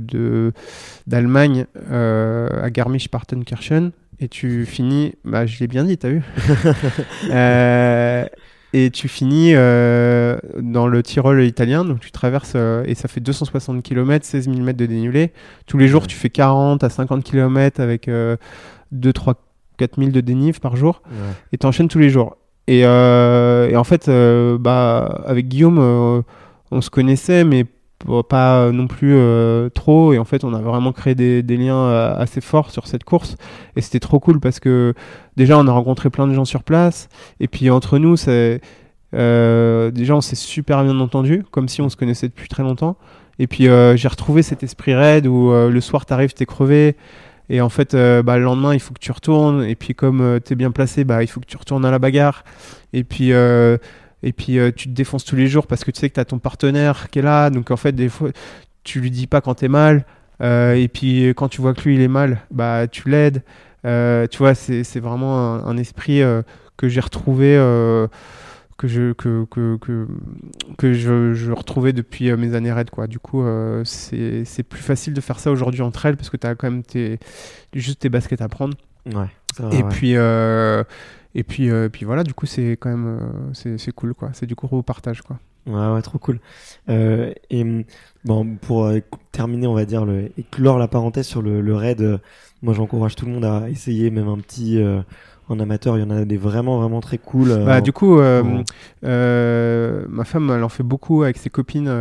[1.06, 6.22] d'Allemagne euh, à Garmisch-Partenkirchen et tu finis, bah je l'ai bien dit, t'as vu?
[7.30, 8.24] Euh,
[8.74, 13.82] Et tu finis euh, dans le Tyrol italien, donc tu traverses et ça fait 260
[13.82, 15.32] km, 16 000 mètres de dénivelé.
[15.66, 18.36] Tous les jours, tu fais 40 à 50 km avec euh,
[18.92, 19.34] 2, 3,
[19.78, 21.32] 4 000 de dénive par jour Ouais.
[21.52, 22.36] et t'enchaînes tous les jours.
[22.66, 24.10] Et, et en fait,
[24.60, 26.22] bah, avec Guillaume,
[26.70, 27.66] on se connaissait, mais
[28.28, 30.12] pas non plus euh, trop.
[30.12, 33.36] Et en fait, on a vraiment créé des, liens euh, assez forts sur cette course.
[33.76, 34.94] Et c'était trop cool parce que
[35.36, 37.08] déjà, on a rencontré plein de gens sur place.
[37.40, 38.16] Et puis entre nous,
[39.14, 42.96] euh, déjà, on s'est super bien entendu, comme si on se connaissait depuis très longtemps.
[43.38, 46.96] Et puis, j'ai retrouvé cet esprit raid où le soir, t'arrives, t'es crevé.
[47.50, 49.62] Et en fait, bah, le lendemain, il faut que tu retournes.
[49.62, 52.42] Et puis, comme t'es bien placé, bah, il faut que tu retournes à la bagarre.
[52.92, 53.32] Et puis,
[54.22, 56.20] et puis euh, tu te défonces tous les jours parce que tu sais que tu
[56.20, 57.50] as ton partenaire qui est là.
[57.50, 58.30] Donc, en fait, des fois,
[58.84, 60.04] tu lui dis pas quand t'es mal.
[60.40, 63.42] Euh, et puis, quand tu vois que lui, il est mal, bah, tu l'aides.
[63.84, 66.20] Euh, tu vois, c'est c'est vraiment un, un esprit
[66.76, 67.56] que j'ai retrouvé.
[68.76, 70.06] que je que que que,
[70.78, 73.44] que je, je retrouvais depuis mes années raid quoi du coup
[73.82, 76.70] c'est c'est plus facile de faire ça aujourd'hui entre elles parce que tu as quand
[76.70, 77.18] même tes
[77.74, 78.76] juste tes baskets à prendre
[79.06, 79.26] Ouais,
[79.72, 79.88] et ouais.
[79.88, 80.84] puis euh,
[81.34, 83.18] et puis euh, puis voilà du coup c'est quand même
[83.64, 85.38] euh, c'est cool quoi c'est du gros partage quoi
[85.68, 86.40] Ouais, ouais, trop cool.
[86.88, 87.84] Euh, et
[88.24, 89.00] bon, pour euh,
[89.32, 92.18] terminer, on va dire, le, et clore la parenthèse sur le, le raid, euh,
[92.62, 94.82] moi j'encourage tout le monde à essayer, même un petit
[95.48, 97.64] en amateur, il y en a des vraiment, vraiment très cool.
[97.64, 98.64] Bah, du coup, ma
[100.24, 101.92] femme, elle en fait beaucoup avec ses copines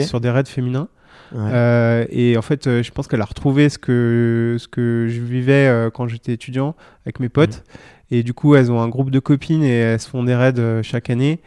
[0.00, 0.88] sur des raids féminins.
[1.32, 1.50] Ouais.
[1.52, 5.20] Euh, et en fait, euh, je pense qu'elle a retrouvé ce que, ce que je
[5.20, 7.64] vivais euh, quand j'étais étudiant avec mes potes.
[8.10, 10.82] Et du coup, elles ont un groupe de copines et elles se font des raids
[10.82, 11.40] chaque année.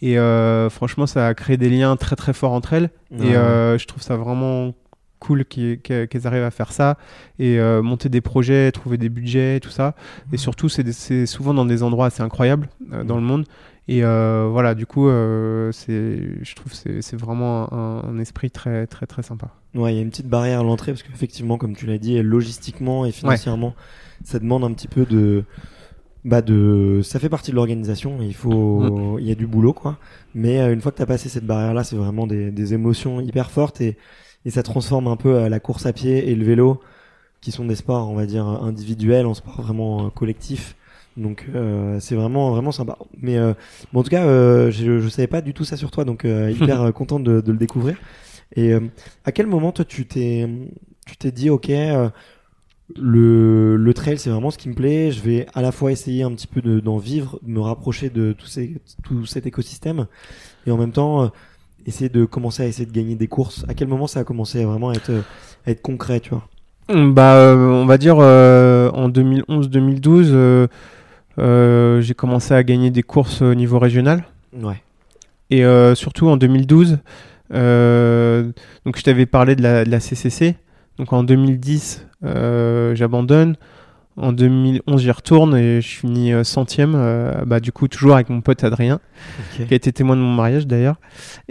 [0.00, 0.16] Et
[0.70, 2.90] franchement, ça a créé des liens très très forts entre elles.
[3.12, 4.72] Et je trouve ça vraiment
[5.18, 6.96] cool qu'elles arrivent à faire ça
[7.38, 9.94] et euh, monter des projets, trouver des budgets, tout ça.
[10.32, 13.44] Et surtout, c'est souvent dans des endroits assez incroyables euh, dans le monde.
[13.88, 18.86] Et euh, voilà, du coup, euh, je trouve que c'est vraiment un, un esprit très
[18.86, 19.50] très très sympa.
[19.74, 22.20] Ouais, il y a une petite barrière à l'entrée parce qu'effectivement, comme tu l'as dit,
[22.22, 23.74] logistiquement et financièrement,
[24.24, 25.44] ça demande un petit peu de.
[26.24, 28.18] Bah de, ça fait partie de l'organisation.
[28.20, 29.96] Il faut, il y a du boulot quoi.
[30.34, 33.52] Mais euh, une fois que t'as passé cette barrière-là, c'est vraiment des, des émotions hyper
[33.52, 33.96] fortes et,
[34.44, 36.80] et ça transforme un peu euh, la course à pied et le vélo,
[37.40, 40.74] qui sont des sports, on va dire individuels, en sport vraiment euh, collectif.
[41.16, 42.98] Donc euh, c'est vraiment vraiment sympa.
[43.20, 43.54] Mais euh,
[43.92, 46.24] bon, en tout cas, euh, je, je savais pas du tout ça sur toi, donc
[46.24, 47.96] euh, hyper euh, content de, de le découvrir.
[48.54, 48.80] Et euh,
[49.24, 50.48] à quel moment toi tu t'es
[51.06, 52.08] tu t'es dit ok euh,
[52.96, 55.10] le le trail c'est vraiment ce qui me plaît.
[55.10, 58.10] Je vais à la fois essayer un petit peu de- d'en vivre, de me rapprocher
[58.10, 60.06] de tout ces tout cet écosystème
[60.66, 61.28] et en même temps euh,
[61.86, 63.64] essayer de commencer à essayer de gagner des courses.
[63.68, 65.10] À quel moment ça a commencé à vraiment être
[65.66, 66.46] à être concret, tu vois?
[66.88, 70.66] Bah, euh, on va dire euh, en 2011-2012, euh, euh,
[71.38, 74.24] j'ai commencé à gagner des courses au niveau régional.
[74.60, 74.82] Ouais.
[75.50, 76.98] Et euh, surtout en 2012,
[77.54, 78.50] euh,
[78.84, 80.56] donc je t'avais parlé de la, de la CCC.
[80.98, 83.56] Donc en 2010, euh, j'abandonne.
[84.16, 86.94] En 2011, j'y retourne et je finis euh, centième.
[86.96, 88.98] euh, bah, du coup, toujours avec mon pote Adrien,
[89.54, 90.96] qui a été témoin de mon mariage d'ailleurs.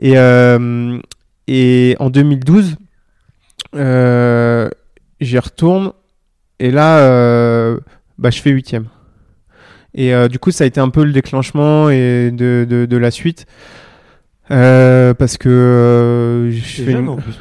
[0.02, 0.98] Et, euh,
[1.48, 2.76] et en 2012,
[3.76, 4.68] euh,
[5.22, 5.92] j'y retourne.
[6.60, 7.80] Et là, euh,
[8.18, 8.88] bah, je fais huitième.
[9.96, 12.98] Et euh, du coup, ça a été un peu le déclenchement et de, de, de
[12.98, 13.46] la suite.
[14.52, 17.40] Euh, parce que euh, je fais jeune une- en plus.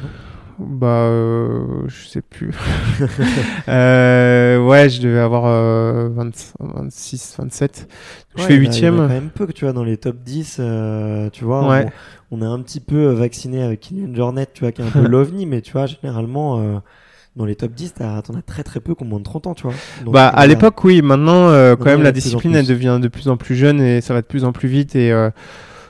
[0.57, 2.51] bah, euh, je sais plus.
[3.67, 7.87] euh, ouais, je devais avoir euh, 20 26, 27.
[8.35, 8.95] Je Ouais, fais a- y en a huitième.
[8.97, 11.67] quand même peu que tu vois dans les top 10, euh, tu vois.
[11.69, 11.85] Ouais.
[12.31, 14.89] On, on est un petit peu vacciné avec Kylian Jornet, tu vois, qui est un
[14.91, 16.77] peu l'ovni, mais tu vois, généralement, euh,
[17.35, 19.47] dans les top 10, t'as- t'en as très très peu qui ont moins de 30
[19.47, 19.73] ans, tu vois.
[20.03, 21.01] Donc, Bah, à euh, l'époque, oui.
[21.01, 24.13] Maintenant, euh, quand même, la discipline, elle devient de plus en plus jeune et ça
[24.13, 24.95] va de plus en plus vite.
[24.95, 25.29] Et euh,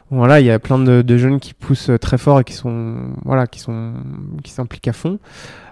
[0.10, 2.96] voilà, il y a plein de, de jeunes qui poussent très fort et qui sont,
[3.26, 3.94] voilà, qui sont,
[4.44, 5.20] qui s'impliquent à fond.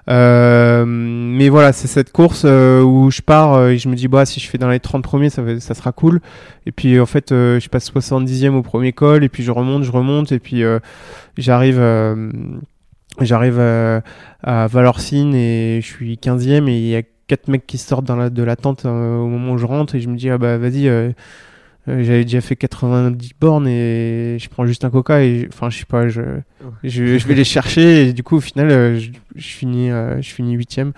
[0.10, 4.08] Euh, mais voilà, c'est cette course euh, où je pars euh, et je me dis,
[4.10, 6.20] bah, si je fais dans les 30 premiers, ça, va- ça sera cool.
[6.66, 9.84] Et puis, en fait, euh, je passe 70e au premier col et puis je remonte,
[9.84, 10.80] je remonte et puis euh,
[11.38, 11.80] j'arrive.
[13.22, 14.02] J'arrive euh,
[14.42, 18.16] à Valorcine et je suis 15e et il y a quatre mecs qui sortent dans
[18.16, 20.38] la, de la tente euh, au moment où je rentre et je me dis ah
[20.38, 21.12] bah vas-y euh,
[21.90, 25.80] euh, j'avais déjà fait 90 bornes et je prends juste un coca et enfin je
[25.80, 26.22] sais pas je,
[26.84, 30.30] je, je vais les chercher et du coup au final euh, je, je finis je
[30.34, 30.94] finis huitième.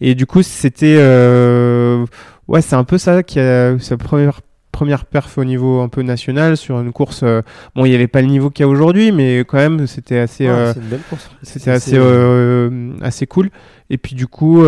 [0.00, 2.06] Et du coup c'était euh,
[2.48, 4.40] ouais c'est un peu ça qui a sa première
[4.80, 7.42] première perf au niveau un peu national sur une course euh,
[7.74, 10.16] bon il y avait pas le niveau qu'il y a aujourd'hui mais quand même c'était
[10.16, 11.30] assez ouais, euh, c'est une belle course.
[11.42, 13.50] c'était assez euh, assez cool.
[13.90, 14.62] Et puis du coup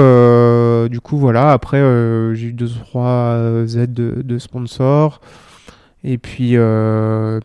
[0.91, 1.53] du coup voilà.
[1.53, 1.79] Après
[2.35, 3.39] j'ai eu deux trois
[3.75, 5.23] aides de, de sponsors.
[6.05, 6.59] Et puis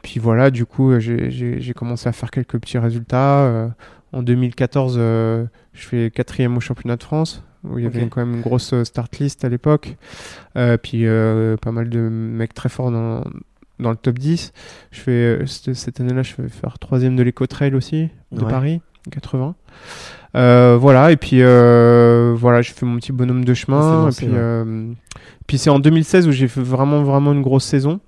[0.04, 3.70] puis voilà du coup j'ai- commencé à faire quelques petits résultats.
[4.14, 8.26] En 2014 euh, je fais quatrième au championnat de France où il y avait quand
[8.26, 9.96] même une grosse euh, start list à l'époque.
[10.56, 13.24] Euh, puis euh, pas mal de mecs très forts dans
[13.80, 14.54] dans le top 10
[14.90, 18.50] je fais cette, année-là je vais faire troisième de l'éco trail aussi de Ouais.
[18.50, 19.56] Paris 80
[20.36, 24.14] euh, voilà et puis euh, voilà j'ai fait mon petit bonhomme de chemin bon, et
[24.14, 24.94] puis euh,
[25.56, 28.00] c'est en 2016 où j'ai fait vraiment vraiment une grosse saison.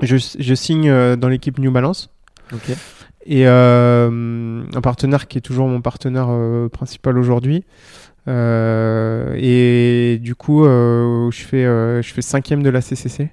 [0.00, 2.10] Je, je signe dans l'équipe New Balance.
[3.26, 6.28] Et un partenaire qui est toujours mon partenaire
[6.72, 7.64] principal aujourd'hui.
[8.28, 13.30] Euh, et du coup, euh, je fais euh, je fais cinquième de la CCC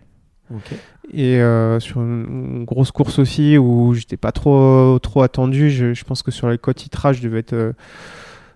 [1.13, 2.25] et euh, sur une,
[2.57, 5.69] une grosse course aussi où j'étais pas trop trop attendu.
[5.69, 7.73] Je, je pense que sur les cotes titrage, je devais être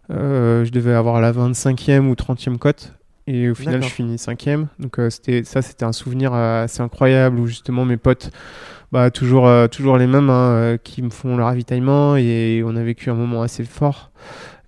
[0.09, 2.93] je devais avoir la 25e ou 30e cote.
[3.25, 4.67] Et au final, je finis cinquième.
[4.79, 8.31] Donc c'était ça, c'était un souvenir assez incroyable où justement mes potes,
[8.93, 12.75] bah toujours euh, toujours les mêmes, hein, euh, qui me font le ravitaillement et on
[12.75, 14.11] a vécu un moment assez fort.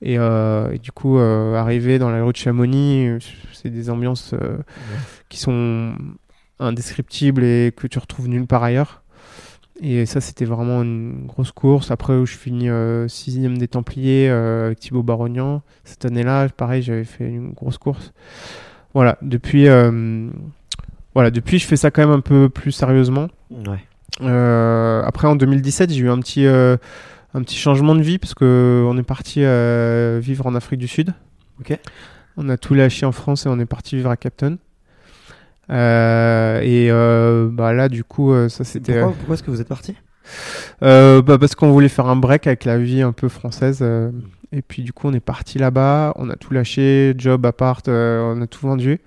[0.02, 3.20] Et, euh, et du coup, euh, arriver dans la rue de Chamonix, euh,
[3.54, 4.58] c'est des ambiances euh,
[5.30, 5.94] qui sont
[6.60, 9.02] indescriptibles et que tu retrouves nulle part ailleurs.
[9.82, 11.92] Et ça, c'était vraiment une grosse course.
[11.92, 15.64] Après, où je finis euh, sixième des Templiers avec Thibaut Barognan.
[15.84, 18.14] Cette année-là, pareil, j'avais fait une grosse course.
[18.94, 19.68] Voilà, depuis,
[21.14, 23.28] voilà, depuis, je fais ça quand même un peu plus sérieusement.
[23.52, 23.84] Ouais.
[25.06, 26.48] Après, en 2017, j'ai eu un petit,
[27.36, 30.88] un petit changement de vie parce que on est parti euh, vivre en Afrique du
[30.88, 31.14] Sud.
[31.60, 31.78] Ok.
[32.38, 34.58] On a tout lâché en France et on est parti vivre à Capton.
[35.70, 39.00] Euh, et euh, bah là, du coup, ça c'était.
[39.00, 39.96] Pourquoi, pourquoi est-ce que vous êtes parti?
[40.82, 43.86] bah, parce qu'on voulait faire un break avec la vie un peu française.
[44.54, 48.42] et puis du coup, on est parti là-bas, on a tout lâché, job, appart, on
[48.42, 49.02] a tout vendu.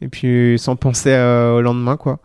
[0.00, 2.20] Et puis sans penser au lendemain, quoi.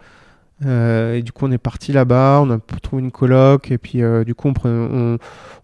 [0.65, 4.04] Euh, et du coup, on est parti là-bas, on a trouvé une coloc, et puis
[4.04, 5.17] euh, du coup, on, prenait- on,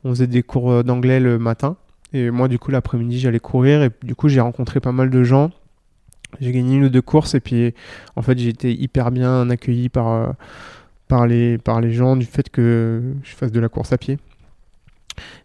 [0.04, 1.78] on faisait des cours d'anglais le matin.
[2.14, 5.24] Et moi, du coup, l'après-midi, j'allais courir, et du coup, j'ai rencontré pas mal de
[5.24, 5.52] gens.
[6.42, 7.74] J'ai gagné une ou deux courses, et puis
[8.16, 10.28] en fait, j'ai été hyper bien accueilli par, euh,
[11.08, 14.18] par, les, par les gens du fait que je fasse de la course à pied.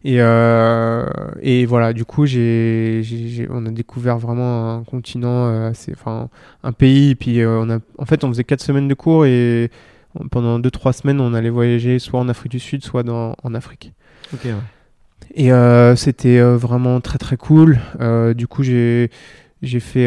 [0.04, 1.06] Et, euh,
[1.40, 3.02] et voilà, du coup, j'ai,
[3.50, 6.28] on a découvert vraiment un continent euh, assez, enfin,
[6.62, 7.10] un pays.
[7.10, 9.70] Et puis, euh, on a, en fait, on faisait quatre semaines de cours et
[10.18, 13.34] on- pendant deux trois semaines, on allait voyager soit en Afrique du Sud, soit dans,
[13.42, 13.92] en Afrique.
[14.50, 14.60] Ouais.
[15.34, 17.78] Et euh, c'était vraiment très très cool.
[18.00, 19.10] Euh, du coup, j'ai
[19.62, 20.06] j'ai fait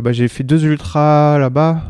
[0.00, 1.82] bah, j'ai fait deux ultras là-bas.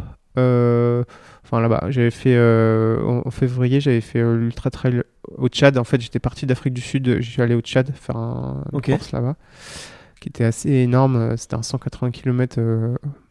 [1.44, 5.02] Euh, Enfin là-bas, j'avais fait euh, en, en février, j'avais fait euh, l'ultra trail
[5.36, 5.76] au Tchad.
[5.78, 9.12] En fait, j'étais parti d'Afrique du Sud, je suis allé au Tchad faire un, course
[9.12, 9.36] là-bas,
[10.20, 11.16] qui était assez énorme.
[11.16, 12.58] Euh, C'était un 180 km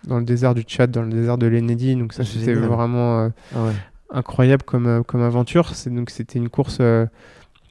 [0.08, 1.96] dans le désert du Tchad, dans le désert de l'Ennedi.
[1.96, 2.70] Donc ça, c'était Génial.
[2.70, 3.72] vraiment euh, Ah ouais.
[4.12, 5.72] incroyable comme, euh, comme aventure.
[5.88, 7.06] Donc c'était une course euh,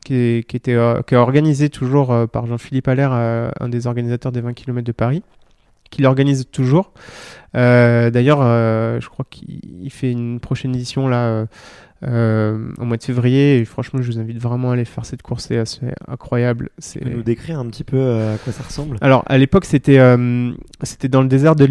[0.05, 3.87] qui, qui était euh, qui est organisée toujours euh, par Jean-Philippe Allaire, euh, un des
[3.87, 5.23] organisateurs des 20 km de Paris,
[5.93, 6.93] qui l'organise toujours.
[7.55, 11.47] Euh, D'ailleurs, euh, je crois qu'il il fait une prochaine édition là
[12.03, 13.59] euh, au mois de février.
[13.59, 15.47] Et franchement, je vous invite vraiment à aller faire cette course.
[15.49, 16.71] C'est assez incroyable.
[16.79, 18.97] C'est nous décrire un petit peu à quoi ça ressemble?
[19.01, 20.01] Alors à l'époque c'était
[20.83, 21.67] c'était dans le désert de.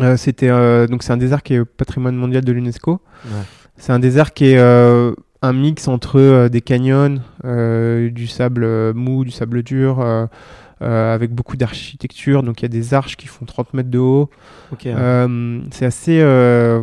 [0.00, 3.00] Euh, c'était euh, donc c'est un désert qui est patrimoine mondial de l'UNESCO.
[3.26, 3.30] Ouais.
[3.76, 9.30] C'est un désert qui est euh, un mix entre des canyons, du sable mou, du
[9.30, 10.28] sable dur,
[10.82, 12.42] euh, avec beaucoup d'architecture.
[12.42, 14.30] Donc il y a des arches qui font 30 mètres de haut.
[14.72, 14.78] Ouais.
[14.86, 16.82] Euh, c'est assez, euh,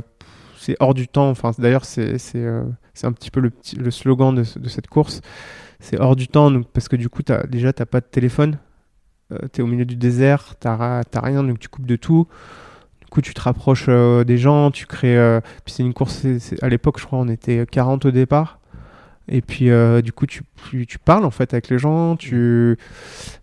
[0.58, 1.30] c'est hors du temps.
[1.30, 2.46] Enfin, d'ailleurs, c'est c'est
[2.94, 5.22] c'est un petit peu le, petit- le slogan de, ce- de cette course.
[5.80, 8.58] C'est hors du temps, donc, parce que du coup, as, déjà, t'as pas de téléphone.
[9.52, 12.28] tu es au milieu du désert, ra- t'as rien, donc tu coupes de tout.
[13.02, 15.18] Du coup, tu te rapproches euh, des gens, tu crées.
[15.18, 16.26] euh, puis c'est une course.
[16.62, 18.60] à l'époque, je crois, on était 40 au départ.
[19.30, 22.16] Et puis, euh, du coup, tu, tu, tu parles en fait avec les gens.
[22.18, 22.78] Tu,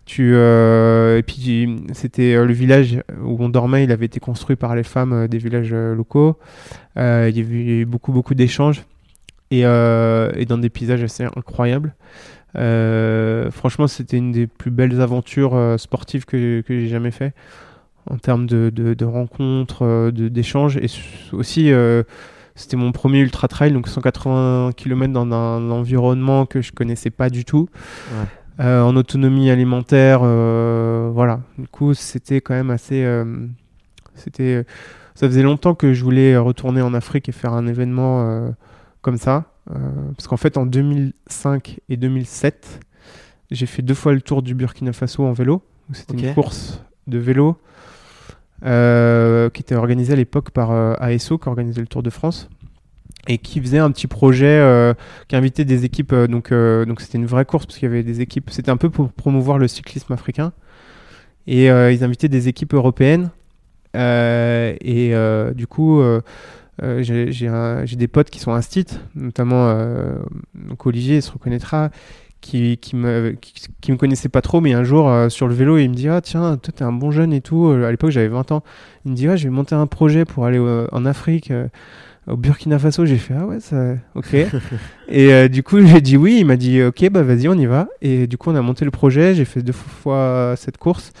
[0.05, 3.83] tu, euh, et puis, c'était euh, le village où on dormait.
[3.83, 6.37] Il avait été construit par les femmes des villages locaux.
[6.95, 8.83] Il y avait eu beaucoup, beaucoup d'échanges.
[9.49, 11.93] Et, et dans des paysages assez incroyables.
[12.53, 17.33] Franchement, c'était une des plus belles aventures sportives que, que j'ai jamais fait
[18.09, 20.77] en termes de, de, de rencontres, d'échanges.
[20.77, 20.87] Et
[21.33, 21.71] aussi,
[22.55, 27.29] c'était mon premier ultra trail, donc 180 km dans un environnement que je connaissais pas
[27.29, 27.67] du tout,
[28.11, 28.65] Ouais.
[28.65, 30.21] euh, en autonomie alimentaire.
[30.23, 31.41] euh, voilà.
[31.57, 33.03] Du coup, c'était quand même assez.
[33.03, 33.47] euh,
[34.15, 34.65] c'était.
[35.15, 38.51] Ça faisait longtemps que je voulais retourner en Afrique et faire un événement
[39.01, 39.45] comme ça.
[39.67, 42.79] parce qu'en fait, en 2005 et 2007,
[43.51, 45.61] j'ai fait deux fois le tour du Burkina Faso en vélo.
[45.91, 47.57] C'était une course de vélo
[48.63, 52.49] euh, qui était organisée à l'époque par euh, ASO, qui organisait le Tour de France.
[53.27, 54.93] Et qui faisait un petit projet, euh,
[55.27, 56.13] qui invitait des équipes.
[56.13, 58.49] donc, donc c'était une vraie course parce qu'il y avait des équipes.
[58.49, 60.53] C'était un peu pour promouvoir le cyclisme africain.
[61.45, 63.29] Et ils invitaient des équipes européennes.
[63.93, 65.13] Et
[65.53, 66.01] du coup,
[66.81, 69.71] j'ai des potes qui sont instits, notamment
[70.55, 71.91] donc Olivier, il se reconnaîtra,
[72.41, 75.53] qui, qui, me, qui, qui me connaissait pas trop, mais un jour euh, sur le
[75.53, 77.67] vélo, il me dit Ah, tiens, toi, t'es un bon jeune et tout.
[77.67, 78.63] Euh, À l'époque, j'avais 20 ans.
[79.05, 81.51] Il me dit Ah, je vais monter un projet pour aller euh, en Afrique.
[81.51, 81.67] euh,
[82.27, 84.35] au Burkina Faso, j'ai fait ah ouais ça ok
[85.09, 87.87] et du coup j'ai dit oui il m'a dit ok bah vas-y on y va
[88.03, 91.13] et du coup on a monté le projet j'ai fait deux fois cette course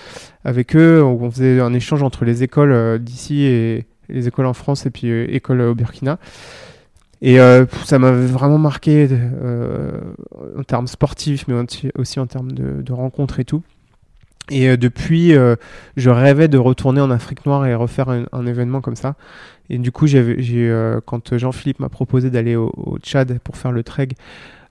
[0.45, 4.85] avec eux on faisait un échange entre les écoles d'ici et les écoles en France
[4.85, 6.19] et puis écoles au Burkina
[7.21, 9.91] et euh, ça m'avait vraiment marqué euh,
[10.57, 11.55] en termes sportifs mais
[11.95, 13.63] aussi- en termes de, de rencontres et tout
[14.49, 15.55] et euh, depuis, euh,
[15.97, 19.15] je rêvais de retourner en Afrique noire et refaire un, un événement comme ça.
[19.69, 23.83] Et du coup, euh, quand Jean-Philippe m'a proposé d'aller au, au Tchad pour faire le
[23.83, 24.09] trek,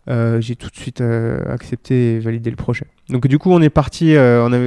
[0.09, 2.87] euh, j'ai tout de suite accepté et validé le projet.
[3.09, 4.15] Donc du coup, on est parti.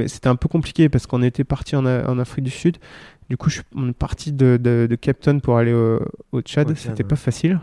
[0.08, 2.78] c'était un peu compliqué parce qu'on était parti en, Afrique du Sud.
[3.30, 6.00] Du coup, je, on est parti de, de, de Cape Town pour aller au,
[6.32, 6.74] au Tchad.
[6.76, 7.60] C'était pas facile.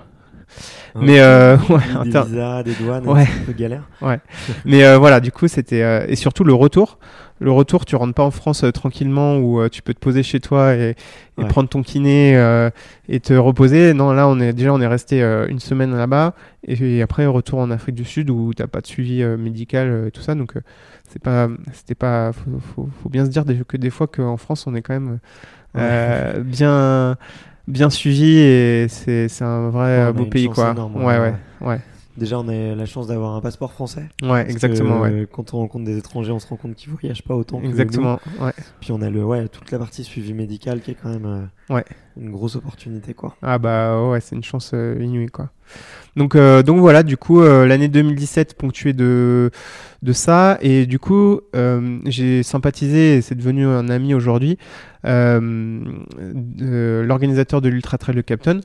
[0.95, 3.25] Mais euh, ouais, des visas, des douanes, Ouais.
[3.25, 3.83] c'est un peu galère.
[4.65, 6.99] Mais euh, voilà, du coup, c'était euh, et surtout le retour.
[7.39, 10.75] Le retour, tu rentres pas en France tranquillement où tu peux te poser chez toi
[10.75, 10.95] et,
[11.49, 12.33] prendre ton kiné
[13.09, 13.95] et te reposer.
[13.95, 16.35] Non, là, on est déjà, on est resté une semaine là-bas
[16.67, 20.11] et, et après retour en Afrique du Sud où t'as pas de suivi médical et
[20.11, 20.35] tout ça.
[20.35, 20.53] Donc,
[21.09, 24.67] c'est pas, c'était pas, faut, faut, faut bien se dire que des fois qu'en France,
[24.67, 25.17] on est quand même
[26.43, 27.17] bien,
[27.71, 30.71] bien suivi et c'est, c'est un vrai euh, beau pays, quoi.
[30.71, 31.19] énorme, ouais, ouais.
[31.19, 31.79] ouais, ouais,
[32.17, 34.09] Déjà, on a la chance d'avoir un passeport français.
[34.21, 35.27] ouais, exactement, que, ouais.
[35.31, 37.59] Quand on rencontre des étrangers, on se rend compte qu'ils voyagent pas autant.
[37.61, 38.51] que Exactement, ouais.
[38.57, 38.63] nous.
[38.81, 41.73] Puis on a le, ouais, toute la partie suivi médical qui est quand même euh,
[41.73, 41.85] Ouais.
[42.17, 43.35] une grosse opportunité, quoi.
[43.41, 45.49] Ah bah ouais, c'est une chance euh, inouïe quoi.
[46.17, 49.51] Donc euh, donc voilà, du coup l'année 2017 ponctuée de
[50.01, 51.39] de ça et du coup
[52.05, 54.57] j'ai sympathisé et c'est devenu un ami aujourd'hui
[56.59, 58.59] l'organisateur de l'Ultra Trail de Captain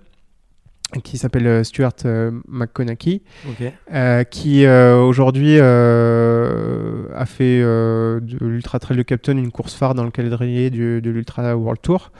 [1.03, 3.73] qui s'appelle euh, Stuart euh, McConaughey Ok.
[3.93, 9.75] euh, qui euh, aujourd'hui euh, a fait euh, de l'Ultra Trail de Captain une course
[9.75, 12.13] phare dans le calendrier du- de l'Ultra World Tour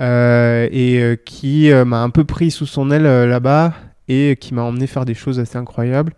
[0.00, 3.72] euh, et euh, qui m'a un peu pris sous son aile là-bas
[4.08, 6.12] et qui m'a emmené faire des choses assez incroyables.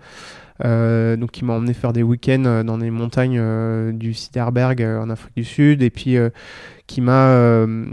[0.65, 4.99] Euh, donc, qui m'a emmené faire des week-ends dans les montagnes euh, du Siderberg euh,
[4.99, 6.31] en Afrique du Sud et puis euh,
[6.87, 7.85] qui m'a euh,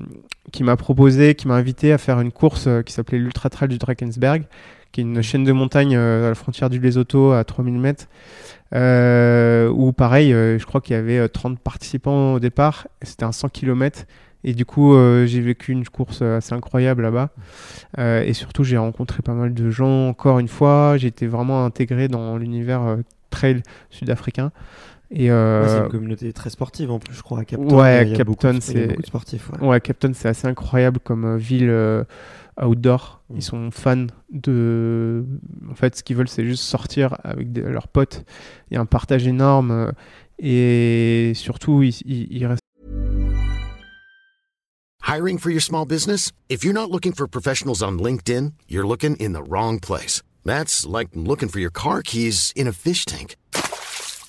[0.52, 3.70] qui m'a proposé, qui m'a invité à faire une course euh, qui s'appelait l'Ultra Trail
[3.70, 4.44] du Drakensberg
[4.94, 8.06] qui est une chaîne de montagne euh, à la frontière du Lesotho à 3000 mètres.
[8.76, 12.88] Euh, où pareil, je crois qu'il y avait euh, 30 participants au départ.
[13.02, 14.06] C'était un 100 km.
[14.44, 17.30] Et du coup, euh, j'ai vécu une course assez incroyable là-bas.
[17.98, 20.98] Euh, et surtout, j'ai rencontré pas mal de gens encore une fois.
[21.02, 22.98] Été vraiment intégré dans l'univers euh,
[23.30, 24.52] trail sud-africain.
[25.16, 27.76] Et euh, Ouais, c'est une communauté très sportive en plus, je crois, à Captain.
[27.76, 29.50] Ouais, il y a Captain, c'est- beaucoup de sportifs.
[29.52, 29.68] Ouais.
[29.68, 32.04] Ouais, Captain, c'est assez incroyable comme euh, ville euh,
[32.60, 33.22] outdoor.
[33.30, 33.36] Mm.
[33.38, 35.24] Ils sont fans de.
[35.70, 38.24] En fait, ce qu'ils veulent, c'est juste sortir avec des- leurs potes.
[38.72, 39.92] Il y a un partage énorme.
[40.40, 42.60] et surtout, ils, ils- ils restent.
[45.06, 46.32] Hiring for your small business?
[46.50, 50.24] If you're not looking for professionals on LinkedIn, you're looking in the wrong place.
[50.46, 53.36] That's like looking for your car keys in a fish tank.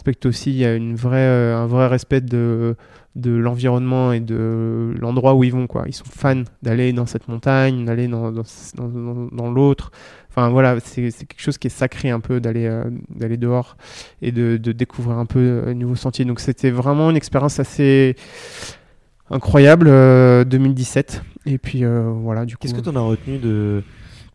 [0.00, 2.74] Respectent aussi, il y a une vraie, euh, un vrai respect de,
[3.16, 5.66] de l'environnement et de l'endroit où ils vont.
[5.66, 5.84] Quoi.
[5.86, 8.42] Ils sont fans d'aller dans cette montagne, d'aller dans, dans,
[8.76, 9.92] dans, dans- dans l'autre.
[10.30, 13.76] Enfin voilà, c'est quelque chose qui est sacré un peu d'aller euh, d'aller dehors
[14.22, 16.24] et de, de découvrir un peu un nouveau sentier.
[16.24, 18.16] Donc c'était vraiment une expérience assez
[19.28, 21.22] incroyable, euh, 2017.
[21.46, 22.62] Et puis euh, voilà, du coup.
[22.62, 23.82] Qu'est-ce que tu en as retenu de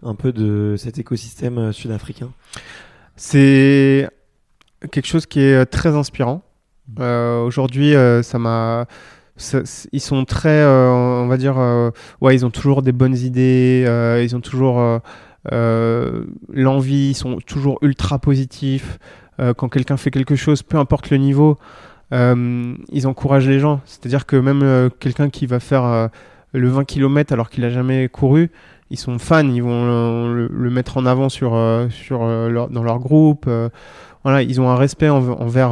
[0.04, 2.30] un peu de cet écosystème euh, sud-africain?
[3.16, 4.10] C'est
[4.92, 6.44] quelque chose qui est euh, très inspirant.
[7.00, 8.86] Euh, Aujourd'hui, euh, ça m'a.
[9.92, 11.58] Ils sont très, euh, on va dire,
[12.22, 13.86] ouais, ils ont toujours des bonnes idées,
[14.24, 15.02] ils ont toujours
[15.52, 18.98] l'envie, ils sont toujours ultra positifs.
[19.58, 21.58] Quand quelqu'un fait quelque chose, peu importe le niveau,
[22.14, 23.82] ils encouragent les gens.
[23.84, 26.10] C'est-à-dire que même quelqu'un qui va faire
[26.54, 28.52] le 20 km alors qu'il a jamais couru,
[28.92, 32.84] ils sont fans, ils vont le, mettre en avant sur, euh, sur euh, leur- dans
[32.84, 33.46] leur groupe.
[33.48, 33.70] euh,
[34.24, 35.72] voilà, ils ont un respect env- envers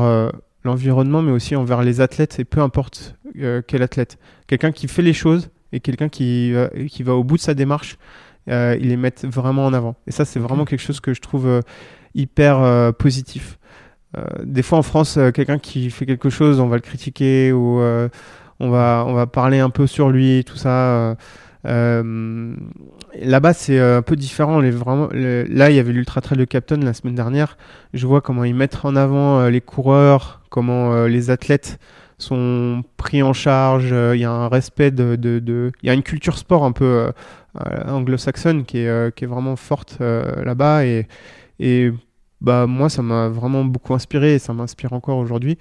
[0.64, 3.16] l'environnement, mais aussi envers les athlètes, et peu importe
[3.68, 4.18] quel athlète.
[4.48, 7.54] Quelqu'un qui fait les choses et quelqu'un qui, va- qui va au bout de sa
[7.56, 7.98] démarche,
[8.50, 9.96] euh, ils les mettent vraiment en avant.
[10.06, 11.62] Et ça, c'est vraiment quelque chose que je trouve euh,
[12.14, 13.58] hyper euh, positif.
[14.44, 17.80] Des fois en France, quelqu'un qui fait quelque chose, on va le critiquer ou
[18.60, 21.16] on, va, on va parler un peu sur lui, tout ça.
[21.66, 22.56] Euh,
[23.20, 24.60] Là-bas, c'est euh, un peu différent.
[24.62, 27.58] Là, il y avait l'Ultra Trail de Captain la semaine dernière.
[27.94, 31.80] Je vois comment ils mettent en avant euh, les coureurs, comment les athlètes
[32.18, 33.94] sont pris en charge.
[34.14, 37.12] Il y a un respect de, Il y a une culture sport un peu
[37.88, 40.86] anglo-saxonne qui est, vraiment forte là-bas.
[41.60, 41.92] Et,
[42.42, 45.58] bah, moi, ça m'a vraiment beaucoup inspiré et ça m'inspire encore aujourd'hui.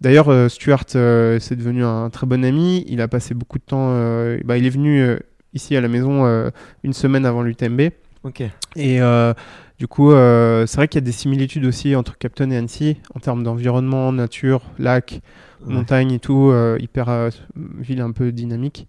[0.00, 2.84] D'ailleurs, Stuart, c'est devenu un très bon ami.
[2.88, 3.90] Il a passé beaucoup de temps.
[4.44, 5.18] bah, il est venu
[5.54, 6.50] ici à la maison euh,
[6.82, 7.90] une semaine avant l'UTMB.
[8.24, 8.42] Ok.
[8.76, 9.32] Et euh,
[9.78, 12.96] du coup, euh, c'est vrai qu'il y a des similitudes aussi entre Captain et Annecy
[13.14, 15.20] en termes d'environnement, nature, lac,
[15.66, 15.74] Ouais.
[15.74, 18.86] montagne et tout, hyper ville un peu dynamique.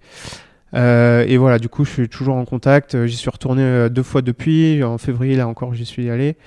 [0.76, 3.08] Et voilà, du coup, je suis toujours en contact.
[3.08, 4.84] J'y suis retourné deux fois depuis.
[4.84, 6.38] En février, là encore, j'y suis allé.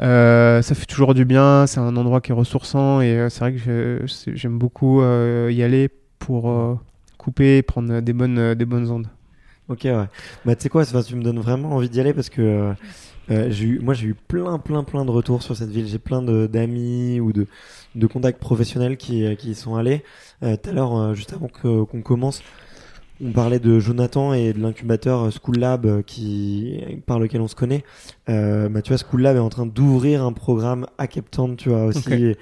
[0.00, 3.40] Euh, ça fait toujours du bien, c'est un endroit qui est ressourçant et euh, c'est
[3.40, 6.78] vrai que j'aime beaucoup euh, y aller pour
[7.18, 9.08] couper et prendre des bonnes, des bonnes ondes.
[9.68, 10.06] Ok, ouais.
[10.44, 12.72] Bah, tu sais quoi, enfin, tu me donnes vraiment envie d'y aller parce que euh,
[13.30, 15.88] euh, j'ai eu, moi, j'ai eu plein, plein, plein de retours sur cette ville.
[15.88, 17.46] J'ai plein de- d'amis ou de,
[17.96, 20.04] de contacts professionnels qui, euh, qui y sont allés.
[20.44, 22.42] Euh, Tout à l'heure, juste avant que- qu'on commence,
[23.24, 27.54] on parlait de Jonathan et de l'incubateur School Lab euh, qui, par lequel on se
[27.54, 27.82] connaît.
[28.28, 31.56] Euh, bah, tu vois, School Lab est en train d'ouvrir un programme à Cape Town,
[31.56, 32.34] tu vois, aussi.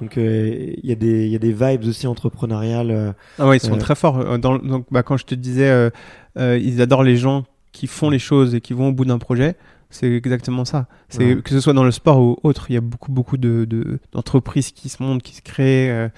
[0.00, 2.90] Donc, euh, il y, a des- il y a des vibes aussi entrepreneuriales.
[2.90, 4.38] euh, Ah ouais, ils sont très forts.
[4.38, 5.90] Dans, donc, bah, quand je te disais,
[6.38, 9.56] ils adorent les gens qui font les choses et qui vont au bout d'un projet.
[9.90, 10.86] C'est exactement ça.
[11.10, 11.42] C'est Ouais.
[11.42, 13.98] que ce soit dans le sport ou autre, il y a beaucoup beaucoup de de-
[14.12, 16.10] d'entreprises qui se montent, qui se créent.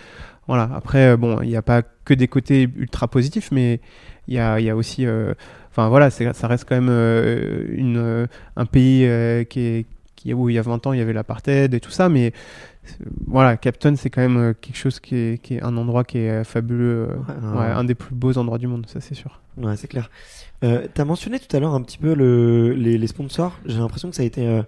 [0.46, 0.70] Voilà.
[0.74, 3.80] Après, euh, bon, il n'y a pas que des côtés ultra positifs, mais
[4.28, 5.34] il y a y a aussi, euh,
[5.70, 9.06] enfin voilà, ça reste quand même euh, une un pays
[9.46, 9.86] qui
[10.26, 12.32] est où il y a 20 ans il y avait l'apartheid et tout ça, mais
[13.26, 16.44] voilà, Captain c'est quand même quelque chose qui est, qui est un endroit qui est
[16.44, 17.66] fabuleux, Ouais, ouais, ouais.
[17.66, 19.40] un des plus beaux endroits du monde, ça c'est sûr.
[19.56, 20.10] Ouais, c'est clair.
[20.62, 23.58] Euh, T'as mentionné tout à l'heure un petit peu le, les, les sponsors.
[23.66, 24.62] J'ai l'impression que ça a été euh,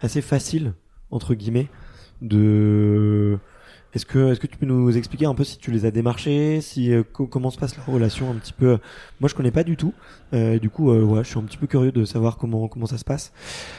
[0.00, 0.72] assez facile,
[1.10, 1.68] entre guillemets,
[2.22, 3.38] de...
[3.94, 6.60] Est-ce que, est-ce que tu peux nous expliquer un peu si tu les as démarchés,
[6.62, 8.78] si euh, co- comment se passe la relation un petit peu
[9.20, 9.92] Moi, je connais pas du tout.
[10.32, 12.86] Euh, du coup, euh, ouais, je suis un petit peu curieux de savoir comment comment
[12.86, 13.32] ça se passe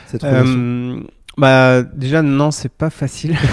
[0.07, 0.59] cette relation.
[0.59, 0.99] Euh,
[1.35, 3.35] bah déjà non c'est pas facile.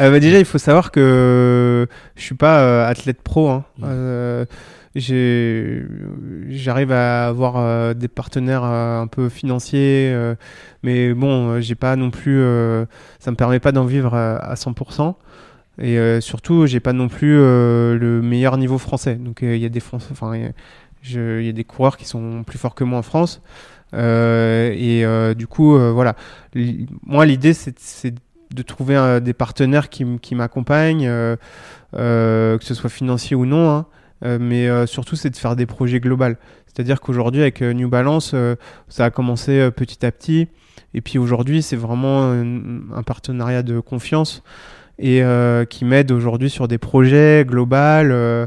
[0.00, 3.48] Euh, bah, déjà il faut savoir que je suis pas euh, athlète pro.
[3.48, 3.64] Hein.
[3.78, 3.84] Mm.
[3.86, 4.44] Euh,
[4.94, 5.82] j'ai
[6.48, 10.34] j'arrive à avoir euh, des partenaires euh, un peu financiers, euh,
[10.82, 12.84] mais bon euh, j'ai pas non plus euh,
[13.18, 15.14] ça me permet pas d'en vivre à 100%.
[15.80, 19.14] Et euh, surtout, j'ai pas non plus euh, le meilleur niveau français.
[19.14, 22.42] Donc euh, il y a des Français, enfin il y a- des coureurs qui sont
[22.44, 23.40] plus forts que moi en France.
[23.94, 26.14] Euh, et euh, du coup, voilà.
[27.06, 28.14] Moi, l'idée, c'est
[28.54, 31.08] de trouver des partenaires qui, qui m'accompagnent,
[31.92, 33.70] que ce soit financier ou non.
[33.70, 33.86] hein.
[34.40, 36.34] Mais euh, surtout, c'est de faire des projets globaux.
[36.66, 38.34] C'est-à-dire qu'aujourd'hui, avec New Balance,
[38.88, 40.48] ça a commencé petit à petit.
[40.94, 44.42] Et puis aujourd'hui, c'est vraiment un partenariat de confiance
[44.98, 47.76] et euh, qui m'aide aujourd'hui sur des projets globaux.
[47.76, 48.46] euh,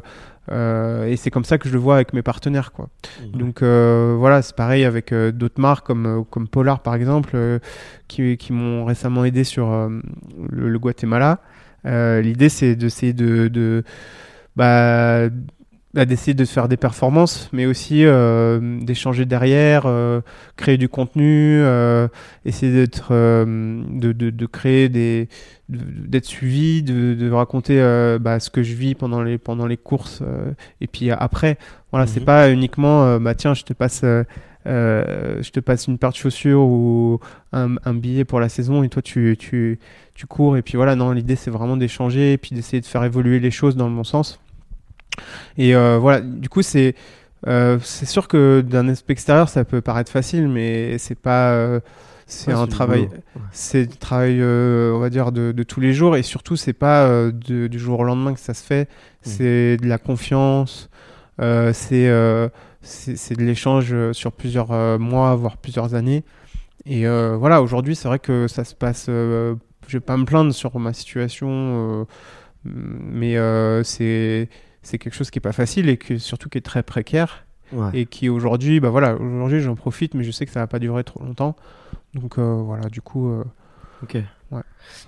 [0.51, 2.89] euh, et c'est comme ça que je le vois avec mes partenaires, quoi.
[3.37, 7.59] Donc euh, voilà, c'est pareil avec euh, d'autres marques comme, comme Polar par exemple, euh,
[8.07, 9.89] qui, qui m'ont récemment aidé sur euh,
[10.49, 11.39] le, le Guatemala.
[11.85, 13.83] Euh, L'idée c'est d'essayer de, de
[14.55, 15.29] bah,
[15.93, 20.21] bah, d'essayer de faire des performances, mais aussi euh, d'échanger derrière, euh,
[20.55, 22.07] créer du contenu, euh,
[22.45, 25.27] essayer d'être, euh, de, de, de créer des,
[25.60, 29.65] de- d'être suivi, de, de raconter euh, bah, ce que je vis pendant les pendant
[29.67, 30.51] les courses euh,
[30.81, 31.57] et puis après.
[31.91, 32.25] Voilà, c'est Mhm.
[32.25, 34.01] pas uniquement euh, bah tiens, je te passe
[34.65, 37.19] je te passe une paire de chaussures ou
[37.51, 39.79] un, un billet pour la saison et toi tu, tu,
[40.13, 43.03] tu cours et puis voilà non l'idée c'est vraiment d'échanger et puis d'essayer de faire
[43.03, 44.39] évoluer les choses dans le bon sens
[45.57, 46.93] et voilà du coup c'est
[47.43, 51.79] c'est sûr que d'un aspect extérieur ça peut paraître facile mais c'est pas
[52.31, 53.09] c'est Ouais, un travail
[53.51, 57.03] c'est travail euh, on va dire de, de tous les jours et surtout c'est pas
[57.05, 58.87] euh, de- du jour au lendemain que ça se fait.
[59.21, 60.89] C'est de la confiance
[61.41, 62.47] euh, c'est euh,
[62.83, 64.69] de l'échange sur plusieurs
[64.99, 66.23] mois voire plusieurs années.
[66.85, 70.77] Et voilà aujourd'hui c'est vrai que ça se passe je vais pas me plaindre sur
[70.79, 72.07] ma situation
[72.65, 73.35] mais
[73.83, 74.49] c'est
[74.83, 78.01] c'est quelque chose qui est pas facile et que surtout qui est très précaire Ouais.
[78.01, 80.77] et qui aujourd'hui bah voilà aujourd'hui j'en profite mais je sais que ça va pas
[80.79, 81.55] durer trop longtemps
[82.13, 83.43] donc euh, voilà du coup euh,
[84.03, 84.17] Ok.
[84.51, 84.63] Ouais.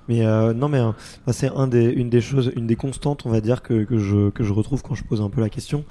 [0.08, 0.92] Mais euh, non, mais euh,
[1.34, 4.30] c'est un des, une des choses, une des constantes, on va dire que, que je
[4.32, 5.86] que je retrouve quand je pose un peu la question.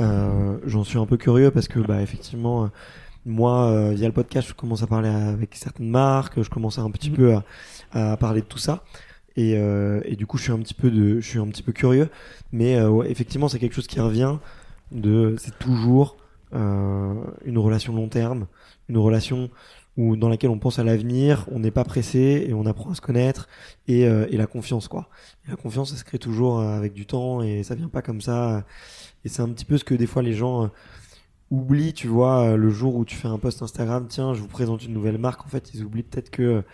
[0.00, 2.68] Euh, J'en suis un peu curieux parce que bah effectivement, euh,
[3.26, 6.90] moi euh, via le podcast, je commence à parler avec certaines marques, je commence un
[6.90, 7.16] petit Mhm.
[7.16, 7.34] peu
[7.92, 8.84] à, à parler de tout ça.
[9.36, 11.62] Et, euh, et du coup, je suis un petit peu de, je suis un petit
[11.62, 12.10] peu curieux.
[12.52, 14.38] Mais euh, ouais, effectivement, c'est quelque chose qui revient.
[14.92, 16.18] De, c'est toujours
[16.54, 18.46] euh, une relation long terme,
[18.88, 19.50] une relation
[19.96, 22.94] où dans laquelle on pense à l'avenir, on n'est pas pressé et on apprend à
[22.94, 23.48] se connaître
[23.88, 25.08] et, euh, et la confiance quoi.
[25.48, 28.20] La confiance, ça se crée toujours euh, avec du temps et ça vient pas comme
[28.20, 28.64] ça.
[29.24, 30.68] Et c'est un petit peu ce que des fois les gens euh,
[31.52, 34.48] oublient, tu vois, euh, le jour où tu fais un post Instagram, tiens, je vous
[34.48, 35.44] présente une nouvelle marque.
[35.44, 36.64] En fait, ils oublient peut-être que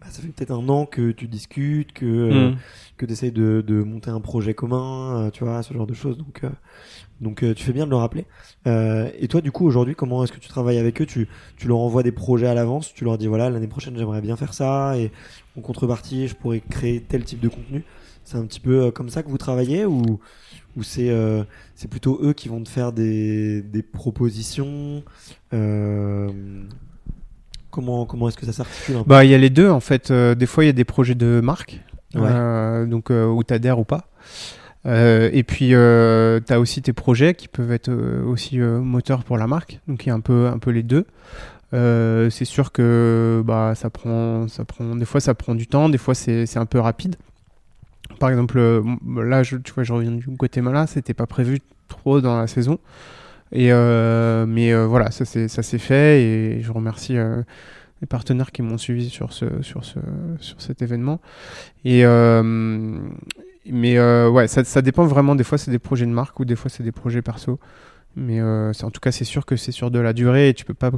[0.00, 2.56] bah, ça fait peut-être un an que tu discutes, que euh, mm.
[2.96, 5.94] que tu essayes de, de monter un projet commun, euh, tu vois, ce genre de
[5.94, 6.16] choses.
[6.18, 6.50] Donc, euh,
[7.20, 8.26] donc euh, tu fais bien de le rappeler.
[8.66, 11.06] Euh, et toi, du coup, aujourd'hui, comment est-ce que tu travailles avec eux?
[11.06, 14.20] Tu, tu leur envoies des projets à l'avance, tu leur dis, voilà, l'année prochaine, j'aimerais
[14.20, 15.10] bien faire ça, et
[15.56, 17.84] en contrepartie, je pourrais créer tel type de contenu?
[18.22, 20.20] C'est un petit peu comme ça que vous travaillez, ou,
[20.76, 21.44] ou c'est euh,
[21.74, 25.02] c'est plutôt eux qui vont te faire des, des propositions
[25.54, 26.30] euh,
[27.78, 30.10] Comment, comment est-ce que ça s'articule Bah, il y a les deux en fait.
[30.10, 31.80] Euh, des fois, il y a des projets de marque,
[32.16, 32.22] Ouais.
[32.28, 34.08] euh, donc euh, où t'adhères ou pas.
[34.84, 39.22] Euh, et puis, euh, tu as aussi tes projets qui peuvent être euh, aussi moteurs
[39.22, 39.78] pour la marque.
[39.86, 41.06] Donc, il y a un peu, un peu les deux.
[41.72, 45.98] C'est sûr que bah, ça prend, ça prend, des fois, ça prend du temps, des
[45.98, 47.14] fois, c'est c'est un peu rapide.
[48.18, 48.58] Par exemple,
[49.18, 52.80] là, je, tu vois, je reviens du Guatemala, c'était pas prévu trop dans la saison.
[53.52, 57.42] Et euh, mais euh, voilà, ça s'est fait et je remercie euh,
[58.00, 59.98] les partenaires qui m'ont suivi sur ce sur ce
[60.40, 61.20] sur cet événement.
[61.84, 62.04] Et
[63.70, 65.34] mais ouais, ça, ça dépend vraiment.
[65.34, 67.58] Des fois, c'est des projets de marque ou des fois, c'est des projets perso.
[68.16, 70.74] Mais en tout cas, c'est sûr que c'est sur de la durée et tu peux
[70.74, 70.90] pas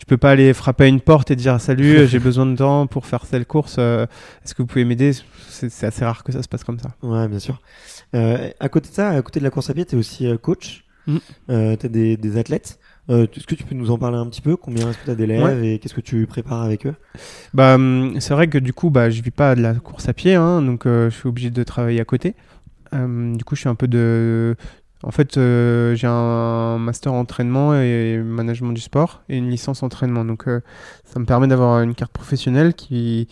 [0.00, 2.86] tu peux pas aller frapper à une porte et dire salut, j'ai besoin de temps
[2.86, 3.76] pour faire telle course.
[3.78, 4.06] euh,
[4.44, 5.12] Est-ce que vous pouvez m'aider?
[5.50, 6.90] C'est assez rare que ça se passe comme ça.
[7.02, 7.60] Ouais, bien sûr.
[8.14, 10.26] Euh, à côté de ça, à côté de la course à pied, tu es aussi
[10.26, 10.84] euh, coach.
[11.06, 11.16] Mm.
[11.50, 12.78] Euh, tu as des, des athlètes.
[13.10, 14.56] Euh, Est-ce que tu peux nous en parler un petit peu?
[14.56, 16.94] Combien est-ce que tu as d'élèves et qu'est-ce que tu prépares avec eux?
[17.52, 20.12] Bah, hum, c'est vrai que du coup, bah, je vis pas de la course à
[20.14, 22.34] pied, hein, donc euh, je suis obligé de travailler à côté.
[22.92, 24.56] Hum, du coup, je suis un peu de.
[25.02, 30.24] En fait, euh, j'ai un master entraînement et management du sport et une licence entraînement.
[30.24, 30.60] Donc, euh,
[31.04, 33.26] ça me permet d'avoir une carte professionnelle qui,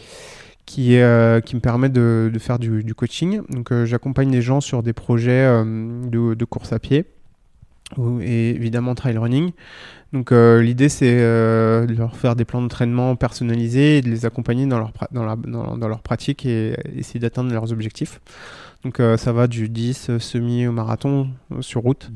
[0.78, 3.42] euh, me permet de, faire du, coaching.
[3.50, 7.04] Donc, j'accompagne les gens sur des projets de, course à pied
[8.20, 9.52] et évidemment trail running.
[10.12, 14.78] Donc l'idée c'est de leur faire des plans d'entraînement personnalisés et de les accompagner dans
[14.78, 18.20] leur, dans leur pratique et essayer d'atteindre leurs objectifs.
[18.84, 22.10] Donc euh, ça va du 10 euh, semi au marathon euh, sur route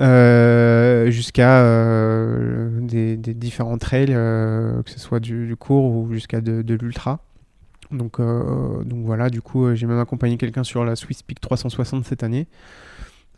[0.00, 6.12] euh, jusqu'à euh, des, des différents trails, euh, que ce soit du, du court ou
[6.12, 7.20] jusqu'à de, de l'ultra.
[7.90, 12.24] Donc, donc voilà, du coup j'ai même accompagné quelqu'un sur la Swiss Peak 360 cette
[12.24, 12.48] année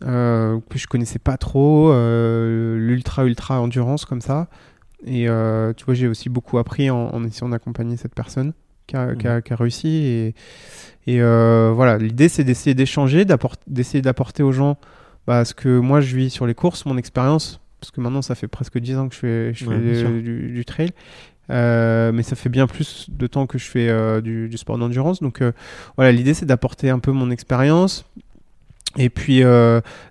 [0.01, 4.49] que je connaissais pas trop, l'ultra ultra endurance comme ça.
[5.05, 5.27] Et
[5.77, 8.53] tu vois, j'ai aussi beaucoup appris en, en essayant d'accompagner cette personne
[8.87, 9.89] qui a, qui a- qui a réussi.
[9.89, 10.35] Et,
[11.07, 13.25] et euh, voilà, l'idée c'est d'essayer d'échanger,
[13.67, 14.77] d'essayer d'apporter aux gens
[15.27, 17.61] bah, ce que moi je vis sur les courses, mon expérience.
[17.81, 19.95] Parce que maintenant, ça fait presque 10 ans que je fais, je Ouais, fais bien
[20.01, 20.11] sûr.
[20.11, 20.91] du, du- du trail.
[21.51, 24.79] Euh, mais ça fait bien plus de temps que je fais euh, du, du sport
[24.79, 25.21] d'endurance.
[25.23, 25.43] Donc
[25.97, 28.05] voilà, l'idée c'est d'apporter un peu mon expérience,
[28.97, 29.43] et puis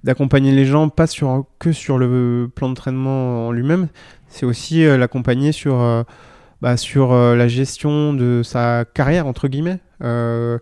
[0.04, 3.88] d'accompagner les gens pas sur que sur le plan d'entraînement en lui-même
[4.28, 6.06] c'est aussi l'accompagner sur
[6.62, 10.60] bah, sur la gestion de sa carrière entre guillemets euh,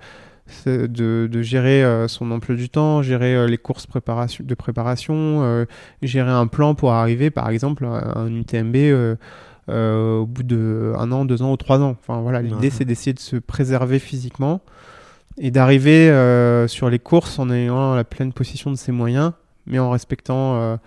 [0.66, 5.42] de, de gérer euh, son emploi du temps gérer euh, les courses préparation, de préparation
[5.44, 5.66] euh,
[6.02, 8.76] gérer un plan pour arriver par exemple à un UTMB
[9.70, 12.70] au bout de un an deux ans ou trois ans enfin voilà l'idée Ouais.
[12.70, 14.60] c'est d'essayer de se préserver physiquement
[15.38, 16.08] et d'arriver
[16.68, 19.32] sur les courses en ayant la pleine possession de ses moyens,
[19.66, 20.78] mais en respectant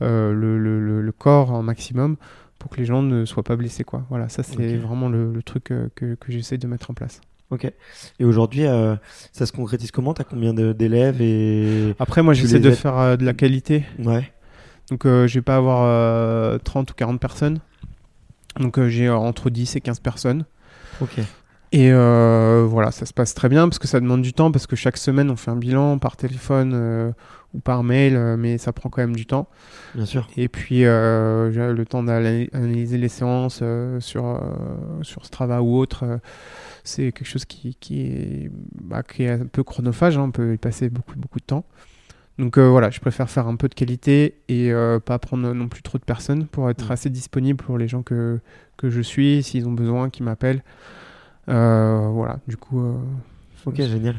[0.00, 2.16] le, le- le- le corps en maximum
[2.58, 3.84] pour que les gens ne soient pas blessés.
[3.84, 4.02] Quoi.
[4.08, 7.20] Voilà, ça c'est vraiment le, le truc que, que j'essaie de mettre en place.
[7.52, 7.70] Ok.
[8.18, 8.96] Et aujourd'hui, euh,
[9.30, 10.14] ça se concrétise comment?
[10.14, 12.74] T'as combien d'élèves et Après, moi j'essaie de aides?
[12.74, 14.32] faire euh, de la qualité, ouais.
[14.90, 17.60] donc euh, je vais pas avoir euh, 30 ou 40 personnes.
[18.58, 20.46] Donc euh, j'ai euh, entre 10 et 15 personnes.
[21.02, 21.18] Ok.
[21.74, 24.66] Et euh, voilà, ça se passe très bien parce que ça demande du temps, parce
[24.66, 27.12] que chaque semaine on fait un bilan par téléphone euh,
[27.54, 29.48] ou par mail, euh, mais ça prend quand même du temps.
[29.94, 30.26] Bien sûr.
[30.36, 34.38] Et puis euh, j'ai le temps d'analyser les séances euh, sur, euh,
[35.02, 36.04] sur Strava ou autre.
[36.84, 40.54] C'est quelque chose qui, qui, est, bah, qui est un peu chronophage, hein, on peut
[40.54, 41.64] y passer beaucoup, beaucoup de temps.
[42.38, 45.68] Donc euh, voilà, je préfère faire un peu de qualité et euh, pas prendre non
[45.68, 46.92] plus trop de personnes pour être Mm.
[46.92, 48.40] assez disponible pour les gens que,
[48.76, 50.64] que je suis, s'ils ont besoin, qui m'appellent.
[51.48, 52.80] Euh, voilà, du coup.
[53.64, 54.16] Ok, génial.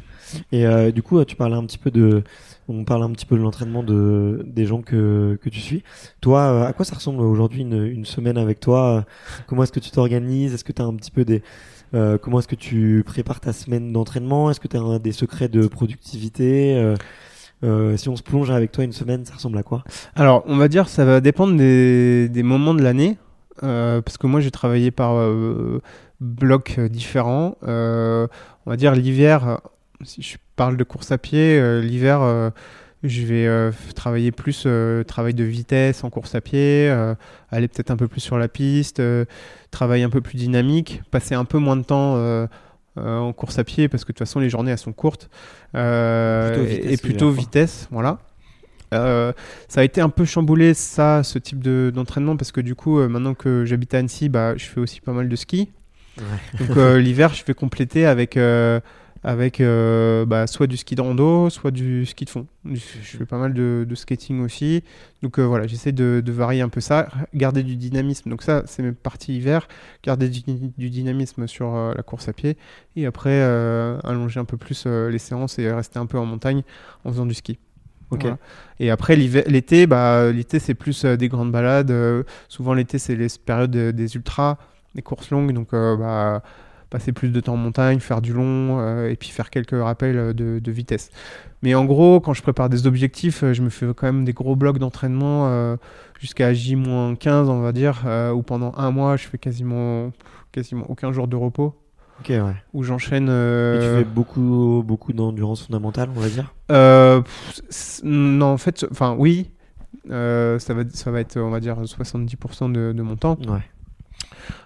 [0.54, 2.24] Et du coup, tu parlais un petit peu de,
[2.70, 5.84] on parle un petit peu de l'entraînement de des gens que que tu suis.
[6.22, 9.06] Toi, euh, à quoi ça ressemble aujourd'hui une, une semaine avec toi?
[9.48, 10.54] Comment est-ce que tu t'organises?
[10.54, 11.44] Est-ce que tu as un petit peu des
[11.94, 14.50] euh, comment est-ce que tu prépares ta semaine d'entraînement?
[14.50, 16.76] Est-ce que tu as des secrets de productivité?
[16.76, 16.96] Euh,
[17.64, 19.84] euh, Si on se plonge avec toi une semaine, ça ressemble à quoi?
[20.16, 23.18] Alors, on va dire ça va dépendre des, moments de l'année.
[23.60, 25.16] parce que moi, j'ai travaillé par
[26.20, 27.58] blocs différents.
[27.62, 29.62] On va dire l'hiver,
[30.04, 32.52] si je parle de course à pied, l'hiver,
[33.04, 34.68] je vais travailler plus
[35.06, 36.90] travail de vitesse en course à pied,
[37.52, 39.00] aller peut-être un peu plus sur la piste,
[39.74, 42.48] travail un peu plus dynamique, passer un peu moins de temps euh,
[42.98, 45.30] euh, en course à pied parce que de toute façon les journées elles sont courtes
[45.76, 48.20] euh, Plutôt et- vitesse et plutôt vitesse, voilà.
[48.92, 49.34] Ça
[49.82, 53.34] a été un peu chamboulé ça, ce type de- d'entraînement parce que du coup maintenant
[53.34, 55.72] que j'habite à Annecy, bah, je fais aussi pas mal de ski.
[56.60, 58.38] Donc l'hiver, je vais compléter avec,
[59.26, 62.46] avec euh, bah, soit du ski de rando, soit du ski de fond.
[62.66, 64.84] Je fais pas mal de, de skating aussi.
[65.22, 68.30] Donc euh, voilà, j'essaie de, de varier un peu ça, garder du dynamisme.
[68.30, 69.68] Donc ça, c'est mes parties hiver,
[70.04, 70.42] garder du,
[70.78, 72.58] du dynamisme sur euh, la course à pied
[72.98, 73.42] et après
[74.04, 76.64] allonger un peu plus les séances et rester un peu en montagne
[77.06, 77.58] en faisant du ski.
[78.12, 78.22] Ok.
[78.24, 78.38] Voilà.
[78.80, 81.94] Et après l'été, bah, l'été c'est plus des grandes balades.
[82.50, 84.58] souvent l'été c'est les périodes de- des ultras,
[84.96, 85.54] des courses longues.
[85.54, 86.44] Donc bah,
[86.94, 90.16] passer plus de temps en montagne, faire du long euh, et puis faire quelques rappels
[90.16, 91.10] euh, de, de vitesse.
[91.64, 94.34] Mais en gros, quand je prépare des objectifs, euh, je me fais quand même des
[94.34, 95.76] gros blocs d'entraînement euh,
[96.20, 98.04] jusqu'à J-15 on va dire,
[98.36, 100.12] où pendant un mois je fais quasiment,
[100.52, 101.74] quasiment aucun jour de repos,
[102.22, 102.42] Ok, ouais.
[102.74, 103.28] où j'enchaîne...
[103.28, 106.54] Et tu fais beaucoup, beaucoup d'endurance fondamentale, on va dire?
[106.72, 109.50] Euh, pff, non, en fait, enfin oui,
[110.12, 113.38] euh, ça, va, ça va être, on va dire, 70% de, de mon temps.
[113.48, 113.64] Ouais.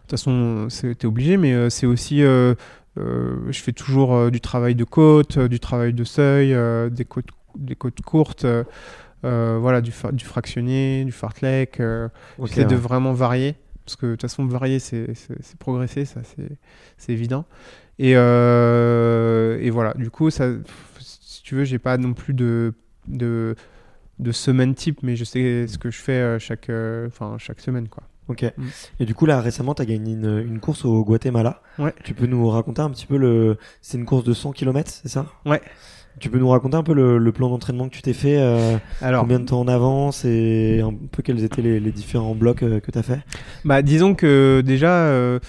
[0.01, 2.53] Toute façon, c'était obligé, mais euh, c'est aussi, euh,
[2.97, 6.55] euh, je fais toujours du travail de côte, du travail de seuil,
[6.91, 8.45] des, côtes, des côtes courtes,
[9.23, 11.79] voilà, du, du fractionné, du fartlek.
[11.79, 12.07] euh,
[12.37, 13.55] Ok, J'essaie de vraiment varier,
[13.85, 15.07] parce que de toute façon, varier, c'est
[15.59, 16.21] progresser, ça,
[16.97, 17.45] c'est évident.
[17.99, 20.49] Et, euh, et voilà, du coup, ça,
[20.99, 22.73] si tu veux, j'ai pas non plus de,
[23.07, 23.55] de,
[24.19, 26.69] de semaine type, mais je sais ce que je fais chaque,
[27.07, 28.03] enfin, chaque semaine, quoi.
[28.29, 28.43] Ok.
[28.57, 28.63] Mm.
[28.99, 31.61] Et du coup, là, récemment, tu as gagné une, une course au Guatemala.
[31.79, 31.93] Ouais.
[32.03, 33.57] Tu peux nous raconter un petit peu le.
[33.81, 35.25] C'est une course de 100 km, c'est ça?
[35.45, 35.61] Ouais.
[36.19, 38.77] Tu peux nous raconter un peu le, le plan d'entraînement que tu t'es fait euh,
[39.03, 42.63] Alors, Combien de temps en avance et un peu quels étaient les, les différents blocs
[42.63, 43.19] euh, que tu as fait?
[43.65, 45.39] Bah, disons que déjà, euh,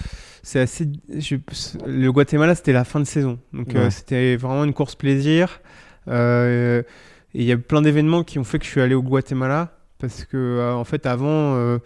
[0.43, 0.87] c'est assez.
[1.17, 1.37] je-
[1.87, 3.39] le Guatemala, c'était la fin de saison.
[3.51, 3.89] Donc, euh, Ouais.
[3.91, 5.59] c'était vraiment une course plaisir.
[6.07, 6.81] Euh,
[7.33, 9.75] et il y a plein d'événements qui ont fait que je suis allé au Guatemala.
[9.99, 11.79] Parce que, euh, en fait, avant, euh,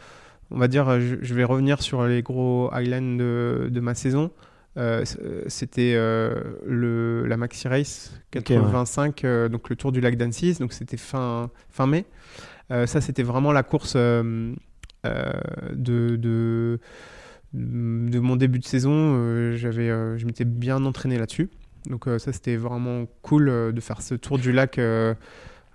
[0.53, 4.31] on va dire, je, je vais revenir sur les gros highlands de, de ma saison.
[4.75, 8.55] Euh, euh, c'était euh, la Maxi Race Ok, ouais.
[8.55, 12.05] 85, euh, donc le Tour du lac d'Annecy, donc c'était fin, fin mai.
[12.87, 14.55] Ça, c'était vraiment la course de,
[15.03, 16.79] de,
[17.53, 19.51] de mon début de saison.
[19.53, 21.51] J'avais, je m'étais bien entraîné là-dessus.
[21.87, 24.79] Donc ça, c'était vraiment cool de faire ce tour du lac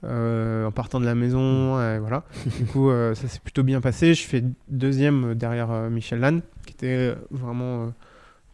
[0.05, 1.81] euh, en partant de la maison.
[1.81, 2.25] et voilà.
[2.59, 4.15] du coup, euh, ça s'est plutôt bien passé.
[4.15, 7.93] Je fais deuxième derrière euh, Michel Lannes, qui était vraiment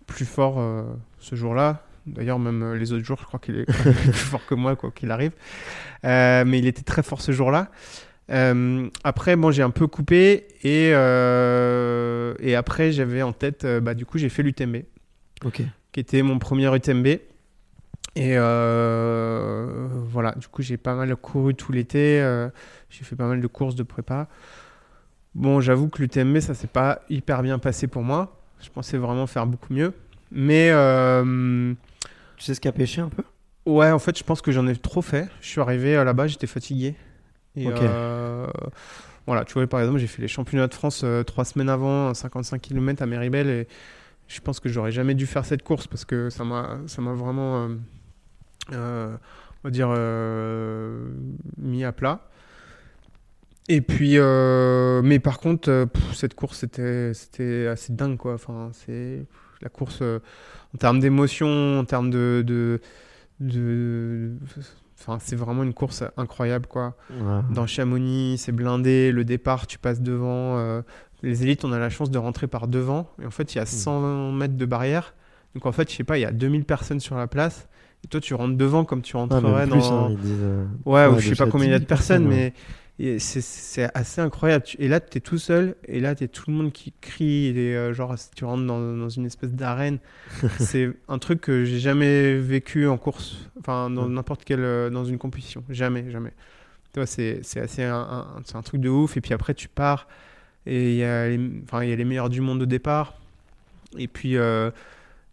[0.07, 0.63] plus fort
[1.19, 1.83] ce jour-là.
[2.07, 5.11] D'ailleurs, même les autres jours, je crois qu'il est plus fort que moi, quoi qu'il
[5.11, 5.33] arrive.
[6.03, 7.71] Mais il était très fort ce jour-là.
[8.29, 14.19] Après, bon, j'ai un peu coupé et, et après, j'avais en tête, bah, du coup,
[14.19, 14.79] j'ai fait l'UTMB,
[15.93, 17.07] qui était mon premier UTMB.
[18.17, 22.21] Et euh, voilà, du coup, j'ai pas mal couru tout l'été.
[22.23, 22.49] euh,
[22.91, 24.29] j'ai fait pas mal de courses de prépa.
[25.35, 28.41] Bon, j'avoue que l'UTMB, ça s'est pas hyper bien passé pour moi.
[28.61, 29.93] Je pensais vraiment faire beaucoup mieux.
[30.31, 31.75] Mais euh,
[32.37, 33.25] Tu sais ce qui a pêché un peu?
[33.67, 35.29] Ouais, en fait, je pense que j'en ai trop fait.
[35.41, 36.95] Je suis arrivé là-bas, j'étais fatigué.
[37.57, 37.69] Et
[39.27, 42.15] voilà, tu vois, par exemple, j'ai fait les championnats de France trois semaines avant, un
[42.15, 43.67] 55 km à Méribel, et
[44.29, 47.71] je pense que j'aurais jamais dû faire cette course parce que ça m'a, vraiment,
[48.73, 49.19] on
[49.65, 51.09] va dire, euh,
[51.59, 52.29] mis à plat.
[53.69, 58.35] Et puis, euh, mais par contre, euh, pff, cette course, c'était, c'était assez dingue, quoi.
[58.35, 59.25] Enfin, c'est
[59.63, 60.19] la course euh,
[60.75, 62.81] en termes d'émotion, en termes de, de,
[63.41, 64.33] de-
[65.01, 66.95] enfin, c'est vraiment une course incroyable, quoi.
[67.11, 67.41] Ouais.
[67.55, 69.13] Dans Chamonix, c'est blindé.
[69.13, 70.59] Le départ, tu passes devant.
[70.59, 70.83] euh,
[71.23, 73.09] les élites, on a la chance de rentrer par devant.
[73.23, 75.15] Et en fait, il y a 100 mètres de barrière.
[75.55, 77.67] Donc en fait, je sais pas, il y a 2000 personnes sur la place.
[78.05, 80.07] Et toi, tu rentres devant comme tu Ah, rentrerais plus, dans.
[80.07, 81.89] hein, disent, euh, Ouais, ou Ouais, je sais pas combien il y a de 10
[81.89, 82.53] 000 personnes, mais
[83.19, 84.65] c'est- assez incroyable.
[84.79, 87.47] Et là, tu es tout seul, et là, tu es tout le monde qui crie,
[87.47, 89.99] et euh, genre, tu rentres dans, dans une espèce d'arène.
[90.59, 95.05] c'est un truc que j'ai jamais vécu en course, enfin, dans n'importe quelle, euh, dans
[95.05, 95.65] une compétition.
[95.71, 96.33] Jamais, jamais.
[96.93, 99.69] Tu vois, c'est assez un, un- c'est un truc de ouf, et puis après, tu
[99.69, 100.07] pars,
[100.67, 103.15] et il y, a les- y a les meilleurs du monde au départ,
[103.97, 104.37] et puis.
[104.37, 104.71] euh,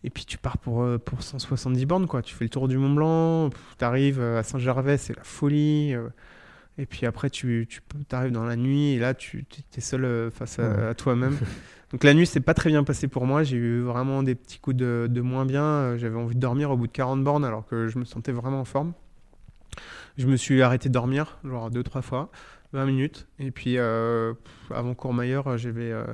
[0.04, 2.22] et puis tu pars pour, euh, pour 170 bornes, quoi.
[2.22, 5.94] Tu fais le tour du Mont Blanc, tu arrives à Saint-Gervais, c'est la folie.
[5.94, 6.08] euh,
[6.78, 7.82] et puis après, tu, tu
[8.12, 9.46] arrives dans la nuit et là, tu
[9.78, 11.38] es seul euh, face à, toi-même.
[11.92, 13.44] Donc la nuit, c'est pas très bien passé pour moi.
[13.44, 15.64] J'ai eu vraiment des petits coups de, de moins bien.
[15.64, 18.32] Euh, J'avais envie de dormir au bout de 40 bornes alors que je me sentais
[18.32, 18.94] vraiment en forme.
[20.18, 22.32] Je me suis arrêté de dormir, genre deux, trois fois,
[22.74, 23.28] 20 minutes.
[23.40, 24.34] Et puis euh,
[24.74, 25.92] avant Courmayeur, j'avais.
[25.92, 26.06] euh,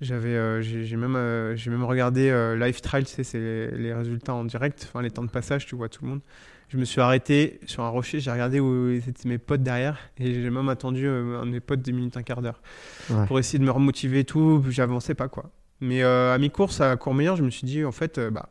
[0.00, 3.70] j'avais, euh, j'ai même, euh, j'ai même regardé euh, Live Trial, tu sais, c'est les,
[3.78, 6.20] les résultats en direct, enfin les temps de passage, tu vois tout le monde.
[6.68, 10.34] Je me suis arrêté sur un rocher, j'ai regardé où étaient mes potes derrière, et
[10.34, 12.60] j'ai même attendu euh, un de mes potes 10 minutes, un quart d'heure,
[13.08, 13.24] Ouais.
[13.26, 15.50] pour essayer de me remotiver et tout, j'avançais pas quoi.
[15.80, 18.48] Mais euh, à mi-course, à Courmayeur, je me suis dit, en fait, euh, bah,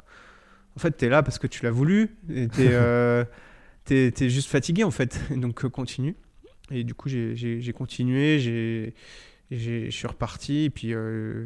[0.78, 2.16] en fait, tu es là parce que tu l'as voulu.
[2.30, 2.62] Et tu
[3.96, 5.20] es, juste fatigué, en fait.
[5.36, 6.16] donc, continue.
[6.72, 8.40] Et du coup, j'ai continué.
[8.40, 8.94] J'ai
[9.52, 10.94] je suis reparti et puis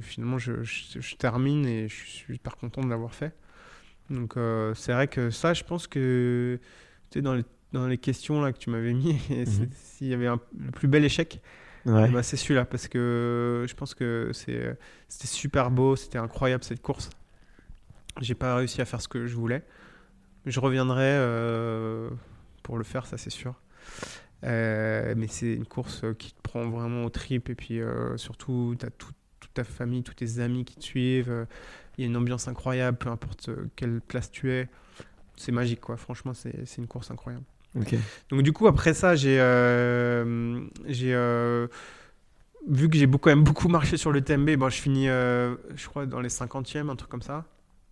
[0.02, 3.34] finalement je, je, termine et je suis super content de l'avoir fait.
[4.10, 4.36] Donc
[4.76, 6.60] c'est vrai que ça, je pense que
[7.12, 9.70] tu sais, dans les dans les questions là, que tu m'avais mis, mhm.
[9.74, 11.41] s'il y avait un, le plus bel échec,
[11.86, 12.66] eh ben, c'est celui-là.
[12.66, 14.78] Parce que je pense que c'était
[15.28, 17.10] super beau, c'était incroyable cette course.
[18.22, 19.64] J'ai pas réussi à faire ce que je voulais.
[20.45, 22.10] Je reviendrai euh,
[22.64, 23.56] pour le faire, ça c'est sûr.
[24.46, 27.50] Euh, mais c'est une course qui te prend vraiment au trip.
[27.50, 29.16] Et puis euh, surtout, tu as toute
[29.54, 31.48] ta famille, tous tes amis qui te suivent.
[31.98, 34.68] Il y a une ambiance incroyable, peu importe quelle place tu es.
[35.36, 35.98] C'est magique, quoi.
[35.98, 37.46] Franchement, c'est une course incroyable.
[38.30, 41.68] Donc du coup après ça j'ai euh, j'ai euh,
[42.68, 45.88] vu que j'ai quand même beaucoup marché sur le TMB, bon, je finis euh, je
[45.88, 47.46] crois dans les 50e, un truc comme ça.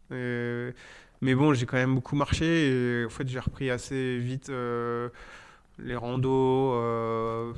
[0.09, 4.51] mais bon j'ai quand même beaucoup marché et en fait j'ai repris assez vite
[5.79, 6.73] les randos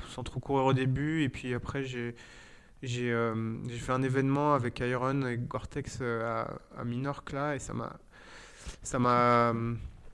[0.09, 2.15] sans trop courir au début et puis après j'ai
[2.81, 3.13] j'ai
[3.79, 6.47] fait un événement avec Iron et Gore-Tex à,
[6.77, 7.93] à Minorque là et ça m'a
[8.83, 9.53] ça m'a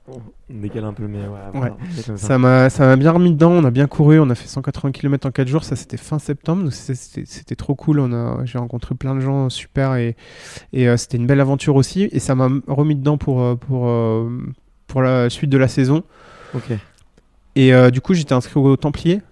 [0.08, 1.72] on décale un peu, mais ouais.
[2.16, 3.50] ça m'a ça m'a bien remis dedans.
[3.50, 4.20] On a bien couru.
[4.20, 5.64] On a fait 180 km en 4 jours.
[5.64, 6.70] Ça, c'était fin septembre.
[6.70, 7.98] C'était trop cool.
[7.98, 10.16] On a j'ai rencontré plein de gens super et,
[10.72, 12.08] et euh, c'était une belle aventure aussi.
[12.12, 14.30] Et ça m'a remis dedans pour euh, pour euh,
[14.86, 16.04] pour la suite de la saison.
[16.54, 16.72] Ok.
[17.56, 19.22] Et du coup, j'étais inscrit au Templier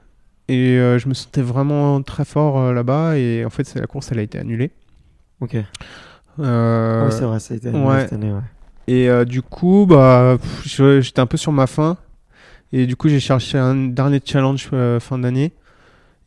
[0.48, 3.16] et je me sentais vraiment très fort là-bas.
[3.18, 4.72] Et en fait, la course, elle a été annulée.
[5.40, 5.54] Ok.
[5.54, 5.64] oui,
[6.38, 8.32] c'est vrai, ça a été annulé cette année.
[8.32, 8.40] Ouais.
[8.86, 11.96] Et euh, du coup, bah, j'étais un peu sur ma fin.
[12.72, 15.52] Et du coup, j'ai cherché un dernier challenge euh, fin d'année.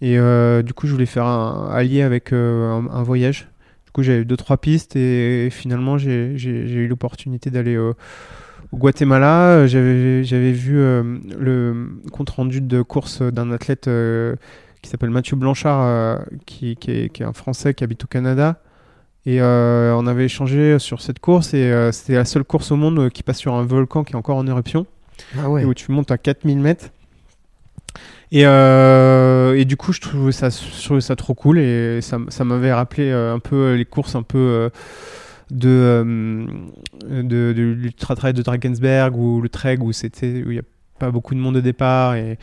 [0.01, 3.47] Et euh, du coup, je voulais faire un allié avec un, voyage.
[3.85, 4.95] Du coup, j'avais deux, trois pistes.
[4.95, 7.77] Et, finalement, j'ai eu l'opportunité d'aller
[8.71, 9.67] au Guatemala.
[9.67, 13.89] J'avais vu le compte rendu de course d'un athlète
[14.81, 18.61] qui s'appelle Mathieu Blanchard, qui, qui, est, qui, est, un Français qui habite au Canada
[19.27, 22.77] et euh, on avait échangé sur cette course et euh, c'était la seule course au
[22.77, 24.87] monde euh, qui passe sur un volcan qui est encore en éruption.
[25.37, 25.65] Ah ouais.
[25.65, 26.85] où tu montes à 4000 mètres.
[28.31, 33.11] Et, et, du coup, je trouvais ça, ça trop cool et ça, ça m'avait rappelé
[33.11, 34.69] un peu les courses un peu
[35.51, 36.45] de,
[37.09, 40.63] de, de l'Ultra Trail de Drakensberg ou le Trek où c'était où il n'y a
[40.99, 42.37] pas beaucoup de monde au départ et,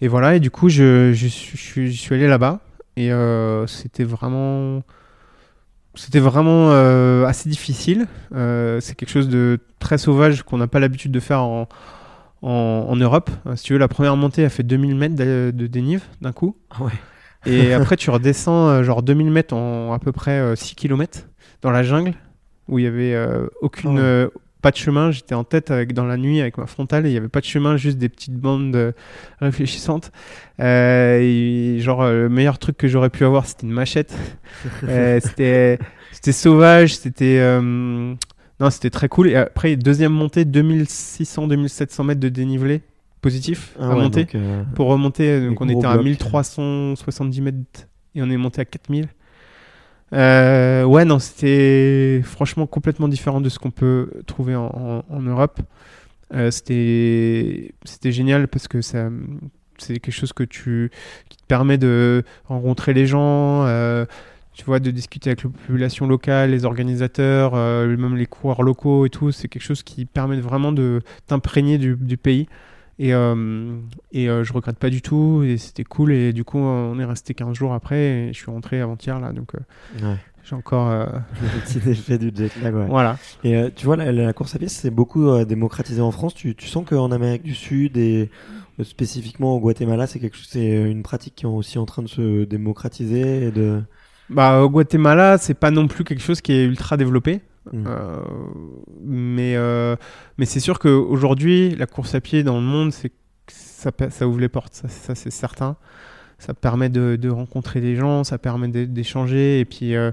[0.00, 0.36] et voilà.
[0.36, 2.60] Et du coup, je, je, je suis allé là-bas
[2.96, 3.10] et
[3.66, 4.82] c'était vraiment
[5.96, 8.06] c'était vraiment euh, assez difficile.
[8.34, 11.68] Euh, c'est quelque chose de très sauvage qu'on n'a pas l'habitude de faire en,
[12.42, 13.30] en, Europe.
[13.46, 16.56] Euh, si tu veux, la première montée a fait 2000 mètres de, dénive d'un coup.
[16.70, 16.92] Ah ouais.
[17.46, 21.28] Et après, tu redescends genre 2000 mètres en à peu près 6 km
[21.62, 22.12] dans la jungle
[22.68, 23.16] où il y avait
[23.60, 24.28] aucune, ah
[24.66, 25.12] pas de chemin.
[25.12, 27.40] J'étais en tête avec, dans la nuit avec ma frontale et il n'y avait pas
[27.40, 28.94] de chemin, juste des petites bandes
[29.40, 30.10] réfléchissantes.
[30.60, 34.12] Euh, genre, euh, le meilleur truc que j'aurais pu avoir, c'était une machette.
[34.84, 37.38] euh, c'était, sauvage, c'était.
[37.38, 37.60] Euh,
[38.58, 39.28] non, c'était très cool.
[39.28, 42.82] Et après, deuxième montée, 2600-2700 mètres de dénivelé
[43.20, 44.26] positif ah à monter.
[44.34, 47.58] Euh, pour remonter, donc on était à 1370 mètres
[48.14, 49.06] et on est monté à 4000.
[50.12, 55.60] Euh, ouais, non, c'était franchement complètement différent de ce qu'on peut trouver en, Europe.
[56.34, 57.72] Euh, c'était
[58.12, 59.08] génial parce que ça
[59.78, 60.90] c'est quelque chose que tu
[61.28, 64.06] qui te permet de rencontrer les gens euh,
[64.52, 69.06] tu vois de discuter avec la population locale les organisateurs euh, même les coureurs locaux
[69.06, 72.48] et tout c'est quelque chose qui permet vraiment de t'imprégner du, du, pays
[72.98, 73.76] et, euh,
[74.12, 75.42] et euh, je regrette pas du tout.
[75.44, 76.12] Et c'était cool.
[76.12, 77.98] Et du coup, on est resté 15 jours après.
[77.98, 79.32] Et je suis rentré avant-hier là.
[79.32, 80.88] Donc, euh, j'ai encore.
[81.42, 82.74] Le petit effet du jet lag.
[82.74, 82.86] Ouais.
[82.88, 83.18] Voilà.
[83.44, 86.34] Et tu vois, la, course à pied, c'est beaucoup démocratisé en France.
[86.34, 88.30] Tu, tu sens qu'en Amérique du Sud et
[88.82, 92.08] spécifiquement au Guatemala, c'est quelque chose, c'est une pratique qui est aussi en train de
[92.08, 93.82] se démocratiser et de.
[94.28, 97.42] Bah, au Guatemala, c'est pas non plus quelque chose qui est ultra développé.
[97.72, 97.84] Mm.
[97.86, 98.22] Euh,
[100.38, 103.12] mais c'est sûr qu'aujourd'hui, la course à pied dans le monde, c'est
[103.48, 105.76] ça, ça ouvre les portes, ça, c'est certain.
[106.38, 110.10] Ça permet de, de, rencontrer des gens, ça permet d'échanger et puis euh,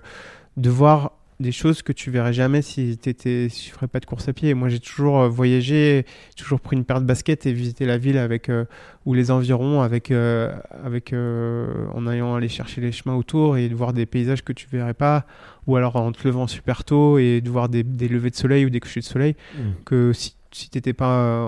[0.56, 4.28] de voir des choses que tu verrais jamais si tu si ferais pas de course
[4.28, 4.54] à pied.
[4.54, 6.06] Moi, j'ai toujours euh, voyagé,
[6.38, 8.66] toujours pris une paire de baskets et visité la ville avec euh,
[9.06, 10.54] ou les environs avec euh,
[10.84, 14.68] avec en allant aller chercher les chemins autour et de voir des paysages que tu
[14.72, 15.26] verrais pas
[15.68, 18.66] ou alors en te levant super tôt et de voir des, des levées de soleil
[18.66, 19.62] ou des couchers de soleil mmh.
[19.86, 21.48] que si si t'étais pas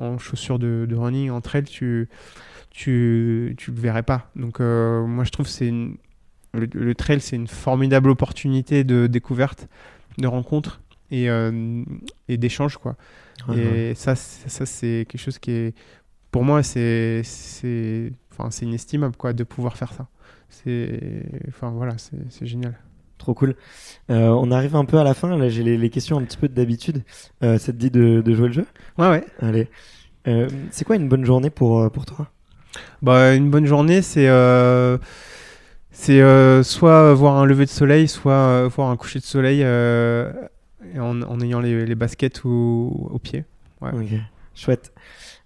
[0.00, 2.08] en, chaussures de, de, running entre elles tu
[2.70, 4.30] tu tu le verrais pas.
[4.34, 5.96] Donc moi je trouve c'est une
[6.56, 9.68] le, trail, c'est une formidable opportunité de découverte,
[10.18, 10.80] de rencontre.
[11.12, 11.84] et, euh,
[12.28, 12.96] et d'échange quoi.
[13.54, 15.74] Et ça, c'est- ça c'est quelque chose qui est,
[16.32, 20.08] pour moi, c'est, c'est, enfin, c'est inestimable quoi, de pouvoir faire ça.
[20.50, 22.74] C'est, enfin voilà, c'est, c'est génial.
[23.18, 23.56] Trop cool.
[24.10, 25.36] Euh, on arrive un peu à la fin.
[25.38, 27.02] Là, j'ai les, les questions un petit peu d'habitude.
[27.42, 28.66] Euh, ça te dit de, de jouer le jeu?
[28.98, 29.24] Ouais ouais.
[29.40, 29.68] Allez.
[30.28, 32.28] Euh, c'est quoi une bonne journée pour, pour toi?
[33.02, 34.28] Bah, une bonne journée, c'est
[35.98, 39.62] c'est euh, soit voir un lever de soleil, soit euh, voir un coucher de soleil
[39.62, 40.30] euh,
[40.98, 43.44] en, en ayant les, les baskets au, au pied.
[43.80, 43.90] Ouais.
[43.94, 44.18] Ok.
[44.54, 44.92] Chouette.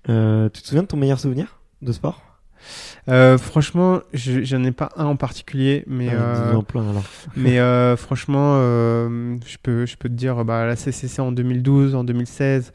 [0.04, 2.20] Tu te souviens de ton meilleur souvenir de sport?
[3.08, 7.04] Euh, franchement, je- j'en ai pas un en particulier, mais Ah, euh, dis-en plein alors.
[7.36, 8.54] mais euh, franchement,
[9.46, 12.72] je peux je peux te dire bah, la CCC en 2012, en 2016,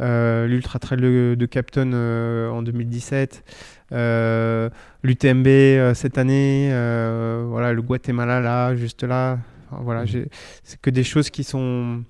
[0.00, 1.46] euh, l'Ultra Trail de, de
[1.94, 3.52] euh, en 2017, euh,
[3.90, 9.38] l'UTMB euh, cette année, euh, voilà le Guatemala là, juste là.
[9.70, 10.26] Enfin, voilà, Mhm.
[10.62, 12.02] c'est que des choses qui sont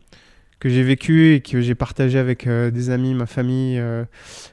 [0.58, 4.04] que j'ai vécues et que j'ai partagées avec euh, des amis, ma famille, euh,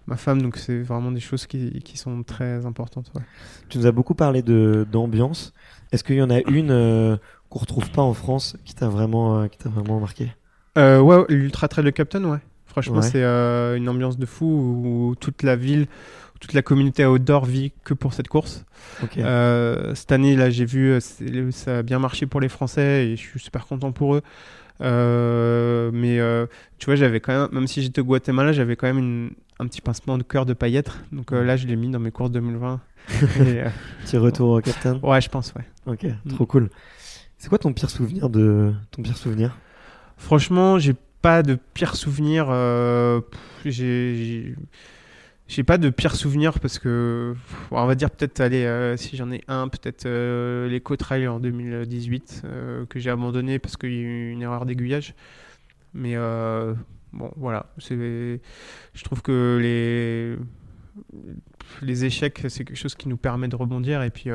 [0.06, 0.42] ma femme.
[0.42, 3.10] Donc c'est vraiment des choses qui, qui sont très importantes.
[3.16, 3.22] ouais.
[3.70, 5.54] Tu nous as beaucoup parlé de d'ambiance.
[5.94, 7.16] Est-ce qu'il y en a une euh,
[7.50, 10.34] qu'on retrouve pas en France qui t'a vraiment euh, qui t'a vraiment marqué?
[10.78, 12.40] Euh, ouais, l'Ultra Trail de Captain, ouais.
[12.66, 13.02] Franchement, Ouais.
[13.04, 15.86] c'est euh, une ambiance de fou où toute la ville,
[16.44, 18.66] toute la communauté outdoor vit que pour cette course.
[19.18, 21.00] Euh, cette année, là, j'ai vu, euh,
[21.52, 24.22] ça a bien marché pour les Français et je suis super content pour eux.
[24.82, 26.46] Euh, mais euh,
[26.80, 29.68] tu vois, j'avais quand même, même si j'étais au Guatemala, j'avais quand même une- un
[29.68, 30.92] petit pincement de cœur de paillettes.
[31.14, 32.82] Donc euh, là, je l'ai mis dans mes courses 2020.
[33.12, 33.70] Et, euh,
[34.04, 35.00] Petit retour au captain.
[35.02, 35.64] ouais, je pense, ouais.
[35.86, 36.04] Ok.
[36.26, 36.30] Mm.
[36.34, 36.70] Trop cool.
[37.38, 39.58] C'est quoi ton pire souvenir de ton pire souvenir?
[40.18, 42.48] Franchement, j'ai pas de pire souvenir.
[43.66, 44.56] j'ai,
[45.48, 47.36] j'ai- pas de pire souvenir parce que,
[47.72, 51.40] on va dire peut-être, allez, euh, si j'en ai un, peut-être euh, l'éco trail en
[51.40, 55.14] 2018 euh, que j'ai abandonné parce qu'il y a eu une erreur d'aiguillage.
[55.94, 56.74] Mais euh,
[57.12, 58.40] bon, voilà, je
[59.04, 60.38] trouve que les
[61.82, 64.30] les échecs, c'est quelque chose qui nous permet de rebondir et puis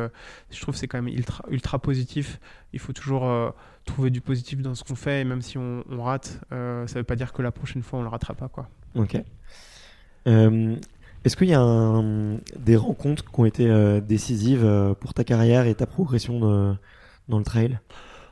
[0.51, 1.15] je trouve que c'est quand même
[1.49, 2.41] ultra, positif.
[2.73, 3.55] Il faut toujours
[3.85, 7.17] trouver du positif dans ce qu'on fait et même si on, rate, ça veut pas
[7.17, 8.69] dire que la prochaine fois on le ratera pas quoi.
[8.95, 9.17] Ok.
[11.25, 15.25] Est-ce qu'il y a un- des rencontres qui ont été euh, décisives euh, pour ta
[15.25, 16.75] carrière et ta progression de-
[17.29, 17.79] dans le trail?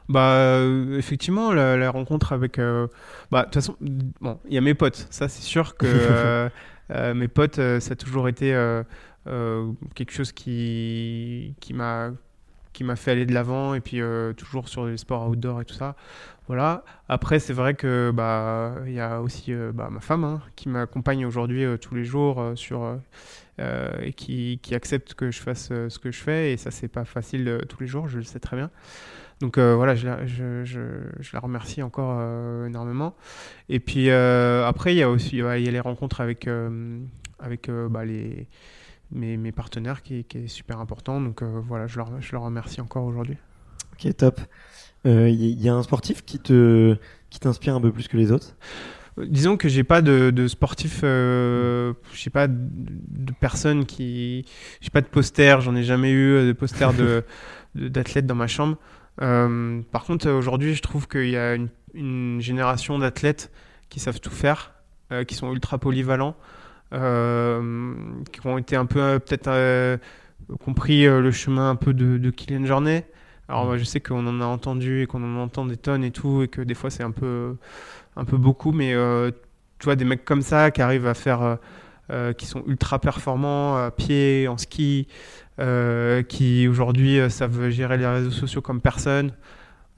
[0.09, 3.75] Bah euh, effectivement la, la rencontre avec bah de toute façon
[4.21, 6.49] bon il y a mes potes ça c'est sûr que
[7.15, 8.55] mes potes ça a toujours été
[9.97, 12.11] quelque chose qui qui m'a
[12.73, 15.65] qui m'a fait aller de l'avant et puis euh, toujours sur les sports outdoor et
[15.65, 15.97] tout ça
[16.49, 20.41] voilà après c'est vrai que bah il y a aussi euh, bah, ma femme hein,
[20.55, 22.99] qui m'accompagne aujourd'hui euh, tous les jours euh, sur
[23.59, 27.63] et qui, accepte que je fasse ce que je fais et ça c'est pas facile
[27.71, 28.71] tous les jours je le sais très bien
[29.41, 30.09] donc voilà, je
[31.33, 32.23] la, remercie encore
[32.67, 33.15] énormément.
[33.69, 36.49] Et puis après, il y a aussi ouais, il y a les rencontres avec,
[37.39, 38.47] avec bah, les,
[39.11, 41.21] mes, partenaires qui, qui est super important.
[41.21, 43.37] Donc voilà, je leur, je leur remercie encore aujourd'hui.
[43.93, 44.41] Ok, top.
[45.07, 46.97] Il euh, y, a un sportif qui te
[47.31, 48.57] qui t'inspire un peu plus que les autres?
[49.17, 54.45] Disons que j'ai pas de, de sportif, euh, j'ai pas de, de personne qui,
[54.83, 57.25] j'ai pas de poster, j'en ai jamais eu de poster de
[57.75, 58.77] d'athlètes dans ma chambre.
[59.23, 63.51] Euh, par contre, aujourd'hui, je trouve qu'il y a une, une génération d'athlètes
[63.89, 64.73] qui savent tout faire,
[65.13, 66.37] euh, qui sont ultra polyvalents,
[66.93, 67.95] euh,
[68.33, 69.97] qui ont été un peu euh, peut-être euh,
[70.65, 73.09] compris le chemin un peu de, de Kylian Jornet.
[73.49, 76.11] Alors moi, je sais qu'on en a entendu et qu'on en entend des tonnes et
[76.11, 77.57] tout, et que des fois c'est un peu,
[78.17, 79.31] un peu beaucoup, mais euh,
[79.79, 81.59] tu vois des mecs comme ça qui arrivent à faire,
[82.11, 85.07] euh, qui sont ultra performants à pied, en ski,
[85.61, 89.33] euh, qui aujourd'hui euh, savent gérer les réseaux sociaux comme personne,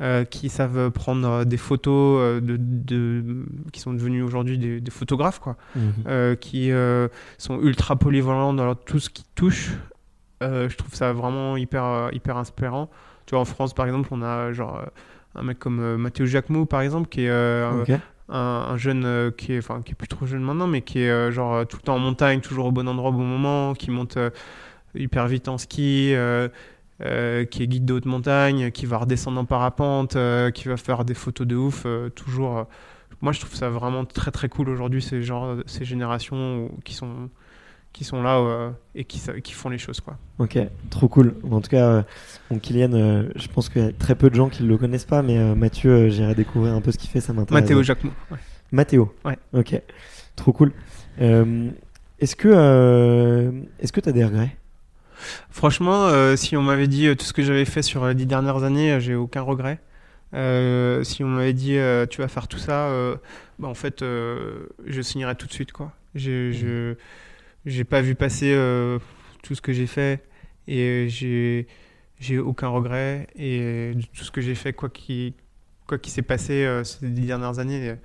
[0.01, 4.91] euh, qui savent prendre des photos, euh, de, de, qui sont devenus aujourd'hui des, des,
[4.91, 5.93] photographes, quoi, Mhm.
[6.07, 6.37] mmh.
[6.37, 9.73] qui euh, sont ultra polyvalents dans tout ce qui touche.
[10.43, 12.91] Euh, je trouve ça vraiment hyper, hyper inspirant.
[13.29, 14.81] Tu vois, en France, par exemple, on a genre
[15.35, 17.99] un mec comme euh, Mathéo Jacquemot, par exemple, qui est euh, okay.
[18.31, 18.39] un,
[18.71, 21.11] un, jeune euh, qui est, enfin, qui est plus trop jeune maintenant, mais qui est
[21.11, 23.91] euh, genre tout le temps en montagne, toujours au bon endroit au bon moment, qui
[23.91, 24.31] monte euh,
[24.95, 26.49] hyper vite en ski, euh,
[27.45, 31.05] qui est guide de haute montagne, qui va redescendre en parapente, euh, qui va faire
[31.05, 32.67] des photos de ouf, euh, toujours.
[33.21, 37.29] moi, je trouve ça vraiment très très cool aujourd'hui, ces, genre, ces générations qui sont
[37.99, 40.17] qui sont là euh, et qui, qui font les choses quoi.
[40.39, 40.57] Ok,
[40.89, 41.35] trop cool.
[41.51, 42.03] En tout cas, euh,
[42.49, 45.05] bon, Kylian, euh, je pense qu'il y a très peu de gens qui le connaissent
[45.05, 47.63] pas, mais euh, Mathieu, j'irai découvrir un peu ce qu'il fait, ça m'intéresse.
[47.63, 48.13] Mathéo Jacquemot.
[48.31, 48.39] Ouais.
[48.71, 49.13] Mathéo.
[49.25, 49.37] Ouais.
[49.53, 49.81] Ok,
[50.37, 50.73] trop cool.
[51.21, 51.71] Euh,
[52.21, 54.57] est-ce que est-ce que t'as des regrets?
[55.51, 58.63] Franchement, euh, si on m'avait dit tout ce que j'avais fait sur les dix dernières
[58.63, 59.81] années, j'ai aucun regret.
[60.35, 63.17] Euh, si on m'avait dit euh, tu vas faire tout ça, euh,
[63.59, 65.73] bah, en fait, euh, je signerais tout de suite.
[65.73, 65.91] quoi.
[66.15, 66.95] Je je-
[67.69, 68.99] j'ai pas vu passer euh,
[69.43, 70.25] tout ce que j'ai fait
[70.69, 71.67] et j'ai
[72.21, 73.29] j'ai aucun regret.
[73.37, 75.35] Et de tout ce que j'ai fait, quoi qu'il
[75.87, 77.97] quoi qu'il s'est passé euh, ces dernières années, euh,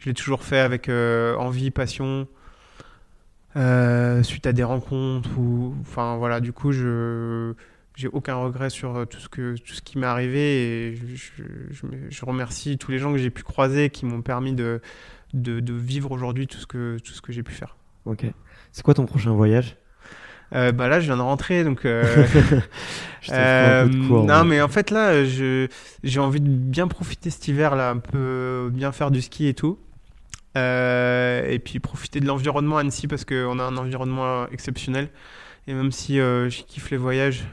[0.00, 2.28] je l'ai toujours fait avec euh, envie, passion.
[3.56, 7.52] euh, suite à des rencontres ou enfin voilà du coup je
[7.96, 11.16] j'ai aucun regret sur euh, tout ce que tout ce qui m'est arrivé et je,
[11.16, 11.42] je-
[11.72, 14.80] je me- je remercie tous les gens que j'ai pu croiser qui m'ont permis de,
[15.34, 17.76] de, de vivre aujourd'hui tout ce que tout ce que j'ai pu faire.
[18.06, 18.26] Ok.
[18.72, 19.76] C'est quoi ton prochain voyage?
[20.54, 22.24] Euh, bah là je viens de rentrer donc euh,
[23.20, 25.68] Je t'ai fait un peu de euh, cours, non mais- mais en fait là je
[26.02, 29.54] j'ai envie de bien profiter cet hiver là un peu bien faire du ski et
[29.54, 29.78] tout.
[30.56, 35.08] Et puis profiter de l'environnement à Annecy parce qu'on a un environnement exceptionnel.
[35.68, 37.44] Et même si je kiffe les voyages,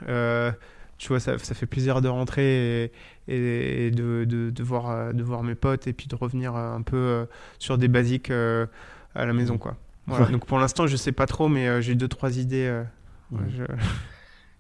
[0.98, 2.92] tu vois, ça, ça fait plaisir de rentrer et,
[3.28, 6.82] et- et de, de, de voir, de voir mes potes et puis de revenir un
[6.82, 7.28] peu
[7.60, 9.76] sur des basiques à la maison, quoi.
[10.08, 10.26] Voilà.
[10.26, 10.32] Ouais.
[10.32, 12.66] Donc pour l'instant, je sais pas trop, mais euh, j'ai deux, trois idées.
[12.68, 12.84] euh,
[13.32, 13.40] Ouais.
[13.50, 13.64] je-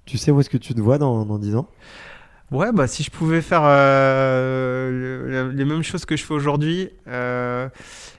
[0.05, 1.69] Tu sais où est-ce que tu te vois dans, dans 10 ans?
[2.51, 6.89] Ouais, bah si je pouvais faire euh, le- les mêmes choses que je fais aujourd'hui,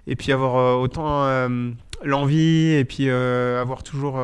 [0.07, 1.27] et puis avoir autant
[2.05, 4.21] l'envie, et puis avoir toujours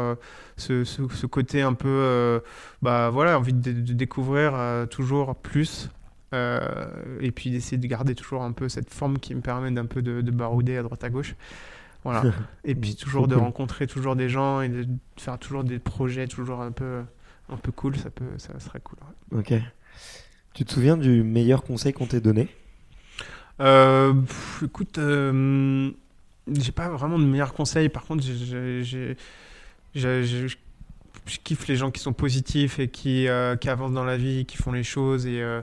[0.56, 2.40] ce, ce- ce côté un peu,
[2.82, 4.54] bah voilà, envie de, de découvrir
[4.90, 5.88] toujours plus,
[6.34, 6.60] euh,
[7.20, 10.02] et puis d'essayer de garder toujours un peu cette forme qui me permet d'un peu
[10.02, 11.34] de, de barouder à droite à gauche.
[12.04, 12.22] Voilà.
[12.64, 13.42] Et puis toujours de cool.
[13.44, 14.86] rencontrer toujours des gens et de
[15.18, 17.02] faire toujours des projets toujours un peu,
[17.48, 18.98] un peu cool, ça peut, ça serait cool.
[19.32, 19.38] ouais.
[19.40, 19.62] Ok.
[20.52, 22.48] Tu te souviens du meilleur conseil qu'on t'ait donné?
[23.60, 25.90] Euh, pff, écoute, euh,
[26.52, 27.88] j'ai pas vraiment de meilleurs conseils.
[27.88, 28.84] Par contre, j'ai-
[29.94, 30.56] je
[31.42, 34.56] kiffe les gens qui sont positifs et qui, euh, qui avancent dans la vie, qui
[34.56, 35.26] font les choses.
[35.26, 35.62] Et, euh,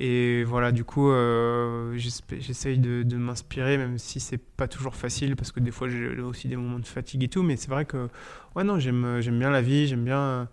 [0.00, 5.36] et voilà, du coup, euh, j'essaye de, de m'inspirer, même si c'est pas toujours facile,
[5.36, 7.42] parce que des fois, j'ai aussi des moments de fatigue et tout.
[7.42, 8.08] Mais c'est vrai que,
[8.56, 10.48] ouais, non, j'aime j'aime bien la vie, j'aime bien.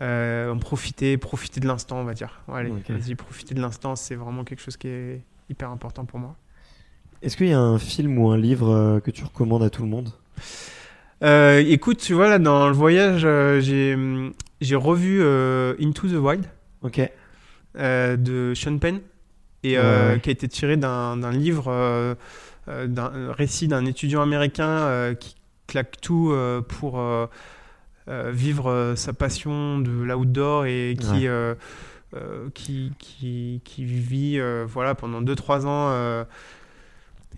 [0.00, 2.42] euh, en profiter, profiter de l'instant, on va dire.
[2.48, 2.90] Ouais, allez, Ok.
[2.90, 6.36] vas-y, profiter de l'instant, c'est vraiment quelque chose qui est hyper important pour moi.
[7.22, 9.82] Est-ce qu'il y a un film ou un livre euh, que tu recommandes à tout
[9.82, 10.10] le monde?
[11.22, 13.60] Euh, écoute, tu vois, là, dans le voyage, euh,
[14.60, 16.44] j'ai revu euh, Into the Wild
[16.82, 17.00] Ok.
[17.78, 19.00] Euh, de Sean Penn,
[19.62, 20.20] et, euh, Ouais.
[20.20, 22.14] qui a été tiré d'un livre, euh,
[22.86, 25.34] d'un récit d'un étudiant américain qui
[25.66, 26.34] claque tout
[26.68, 27.02] pour
[28.06, 31.54] vivre sa passion de l'outdoor et qui, Ouais.
[32.54, 36.24] qui, qui, qui vit voilà, pendant 2-3 ans.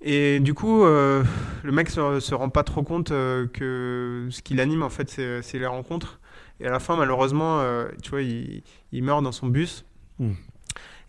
[0.03, 1.25] et du coup, euh,
[1.65, 5.09] le mec se, se rend pas trop compte euh, que ce qui l'anime, en fait,
[5.09, 6.21] c'est c'est les rencontres.
[6.61, 8.63] Et à la fin, malheureusement, euh, tu vois, il,
[8.93, 9.86] il meurt dans son bus.
[10.19, 10.33] Mm.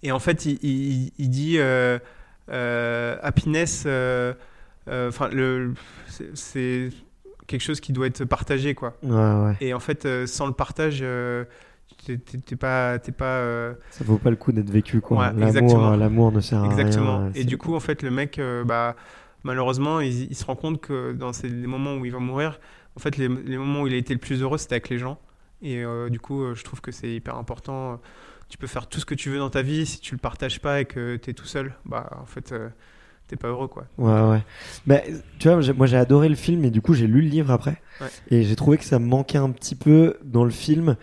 [0.03, 1.97] Et en fait, il, il- il dit euh,
[2.49, 3.84] euh, happiness.
[3.86, 4.34] euh,
[4.89, 5.74] Enfin, le
[6.34, 6.89] c'est-
[7.45, 8.95] quelque chose qui doit être partagé, quoi.
[9.03, 9.55] Ouais, ouais.
[9.62, 11.03] Et en fait, sans le partage,
[12.05, 13.26] t'es- pas, t'es pas.
[13.39, 15.18] euh, Ça vaut pas le coup d'être vécu, quoi.
[15.34, 15.34] Ouais,
[15.97, 17.18] L'amour, ne sert à Exactement.
[17.20, 17.32] rien.
[17.36, 18.95] Et du coup, en fait, le mec, euh, bah,
[19.43, 22.60] malheureusement, il, il se rend compte que dans ces, les moments où il va mourir,
[22.95, 24.97] en fait, les, les moments où il a été le plus heureux, c'était avec les
[24.99, 25.20] gens.
[25.62, 27.99] Et euh, du coup, je trouve que c'est hyper important.
[28.50, 30.60] Tu peux faire tout ce que tu veux dans ta vie, si tu le partages
[30.62, 32.70] pas et que tu es tout seul, bah, en fait, euh,
[33.28, 33.86] t'es pas heureux, quoi.
[33.98, 34.41] Ouais, ouais.
[34.86, 35.00] Bah,
[35.38, 37.82] tu vois, moi j'ai adoré le film et du coup j'ai lu le livre après.
[38.00, 38.08] Ouais.
[38.32, 40.95] Et j'ai trouvé que ça manquait un petit peu dans le film,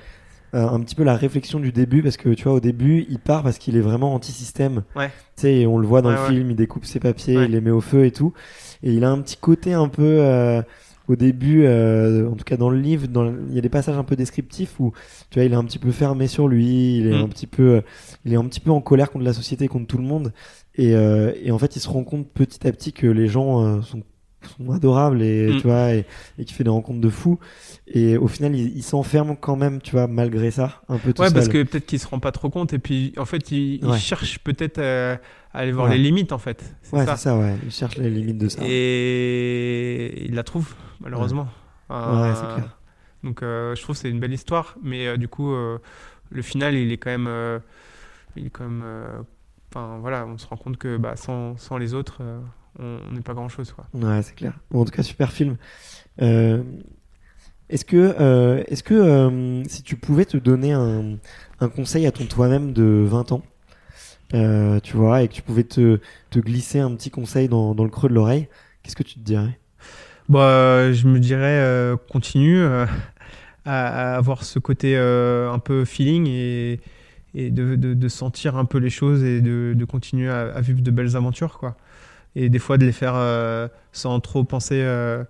[0.54, 3.18] euh, un petit peu la réflexion du début parce que tu vois, au début il
[3.18, 4.82] part parce qu'il est vraiment anti-système.
[4.96, 5.08] Ouais.
[5.36, 6.28] Tu sais, on le voit dans Ouais, le ouais.
[6.28, 8.32] film, il découpe ses papiers, il les met au feu et tout.
[8.82, 10.02] Et il a un petit côté un peu.
[10.02, 10.62] euh,
[11.08, 13.68] au début, euh, en tout cas dans le livre, dans le- il y a des
[13.68, 14.92] passages un peu descriptifs où
[15.30, 17.24] tu vois, il est un petit peu fermé sur lui, il est Mm.
[17.24, 17.80] un petit peu, euh,
[18.24, 20.32] il est un petit peu en colère contre la société, contre tout le monde.
[20.76, 23.62] Et, euh, et en fait, il se rend compte petit à petit que les gens
[23.64, 24.02] euh, sont,
[24.58, 25.56] sont adorables et Mm.
[25.60, 26.04] tu vois, et,
[26.38, 27.38] et qu'il fait des rencontres de fous.
[27.86, 31.20] Et au final, il, il s'enferme quand même, tu vois, malgré ça, un peu tout
[31.22, 31.34] Ouais, seul.
[31.34, 32.72] parce que peut-être qu'il se rend pas trop compte.
[32.72, 35.20] Et puis, en fait, il, cherche peut-être à
[35.52, 35.96] aller voir Ouais.
[35.96, 36.62] les limites, en fait.
[36.82, 37.16] C'est ouais, ça.
[37.16, 37.54] c'est ça, ouais.
[37.64, 38.60] Il cherche les limites de ça.
[38.64, 40.74] Et il la trouve,
[41.04, 41.48] malheureusement.
[41.90, 42.78] Euh, Ouais, c'est clair.
[43.22, 46.74] Donc euh, je trouve que c'est une belle histoire, mais euh, du coup, le final,
[46.74, 47.60] il est quand même...
[48.36, 48.84] il est quand même...
[49.70, 52.22] Enfin voilà, on se rend compte que bah, sans, sans les autres,
[52.78, 53.72] on n'est pas grand-chose.
[53.72, 53.86] quoi.
[53.94, 54.54] Ouais, c'est clair.
[54.70, 55.56] Bon, en tout cas, super film.
[57.70, 61.16] Est-ce que, euh, est-ce que euh, si tu pouvais te donner un,
[61.60, 63.42] un conseil à ton toi-même de 20 ans,
[64.34, 66.00] euh, tu vois, et que tu pouvais te,
[66.30, 68.48] te glisser un petit conseil dans, dans le creux de l'oreille,
[68.82, 69.58] qu'est-ce que tu te dirais?
[70.28, 72.86] Bah, je me dirais, euh, continue euh,
[73.66, 76.80] à, avoir ce côté euh, un peu feeling et,
[77.34, 81.76] de, sentir un peu les choses et de, continuer à, vivre de belles aventures, quoi.
[82.36, 83.14] Et des fois de les faire
[83.92, 85.26] sans trop penser à,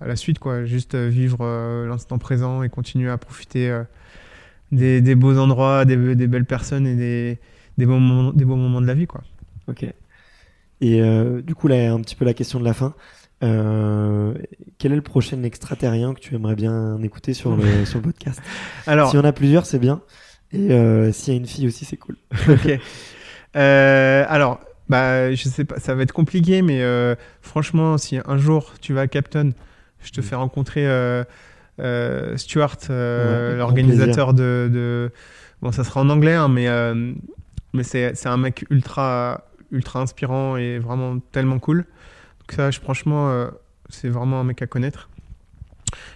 [0.00, 0.64] la suite, quoi.
[0.64, 1.46] Juste vivre
[1.86, 3.82] l'instant présent et continuer à profiter
[4.72, 7.38] des, beaux endroits, des, belles personnes et des,
[7.78, 9.22] des, bons moments, des beaux moments de la vie, quoi.
[9.68, 9.86] Ok.
[10.82, 12.92] Et euh, du coup, là, un petit peu la question de la fin.
[13.44, 14.34] Euh,
[14.78, 18.40] quel est le prochain extraterrien que tu aimerais bien écouter sur le, sur le podcast?
[18.86, 20.00] Alors, S'il y en a plusieurs, c'est bien.
[20.52, 22.16] Et euh, s'il y a une fille aussi, c'est cool.
[22.48, 22.78] ok.
[23.56, 26.82] Euh, alors, bah, je sais pas, ça va être compliqué, mais
[27.40, 29.50] franchement, si un jour tu vas à Captain,
[30.02, 30.24] je te Mm.
[30.24, 30.86] fais rencontrer
[32.36, 35.10] Stuart, Ouais, l'organisateur de, de.
[35.62, 36.66] Bon, ça sera en anglais, hein, mais,
[37.72, 41.78] mais c'est c'est un mec ultra, ultra inspirant et vraiment tellement cool.
[41.78, 43.48] Donc, ça, je- franchement, euh,
[43.88, 45.08] c'est vraiment un mec à connaître.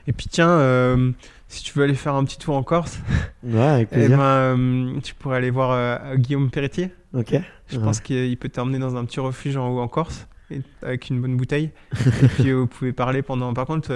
[0.07, 1.11] Et puis, tiens, euh,
[1.49, 3.01] si tu veux aller faire un petit tour en Corse,
[3.43, 6.91] Ouais, avec eh ben, euh, tu pourrais aller voir Guillaume Perretier.
[7.15, 7.35] Ok.
[7.69, 7.85] Je Ouais.
[7.85, 11.21] pense qu'il peut t'emmener dans un petit refuge en haut en Corse et- avec une
[11.21, 11.71] bonne bouteille.
[12.23, 13.53] et puis vous pouvez parler pendant.
[13.55, 13.91] Par contre,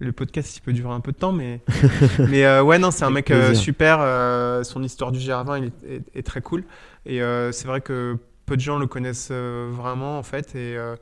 [0.00, 1.60] le podcast il peut durer un peu de temps, mais
[2.28, 3.98] mais euh, ouais non, c'est un mec euh, super.
[4.00, 6.64] euh, son histoire du GR20 il est, est- est très cool
[7.06, 7.20] et
[7.52, 10.96] c'est vrai que peu de gens le connaissent euh, vraiment en fait et euh,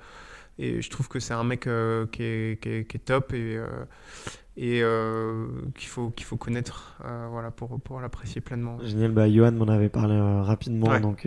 [0.59, 3.33] et je trouve que c'est un mec euh, qui, est, qui, est, qui est top
[3.33, 3.59] et
[4.57, 4.83] et
[5.79, 6.99] qu'il faut qu'il faut connaître
[7.31, 8.79] voilà pour pour l'apprécier pleinement.
[8.85, 11.01] Génial, bah Johan m'en avait parlé rapidement, Ouais.
[11.01, 11.27] donc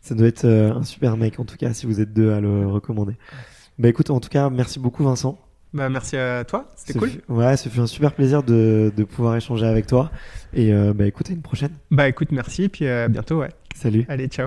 [0.00, 2.66] ça doit être un super mec en tout cas si vous êtes deux à le
[2.68, 3.16] recommander.
[3.78, 5.36] Bah écoute, en tout cas, merci beaucoup Vincent.
[5.72, 7.08] Bah merci à toi, c'était Ce cool.
[7.10, 10.12] fut- ouais, ça fait un super plaisir de, de pouvoir échanger avec toi.
[10.52, 11.72] Et euh, bah écoute, à une prochaine.
[11.90, 13.50] Bah écoute merci puis à bientôt ouais.
[13.74, 14.06] Salut.
[14.08, 14.46] Allez ciao.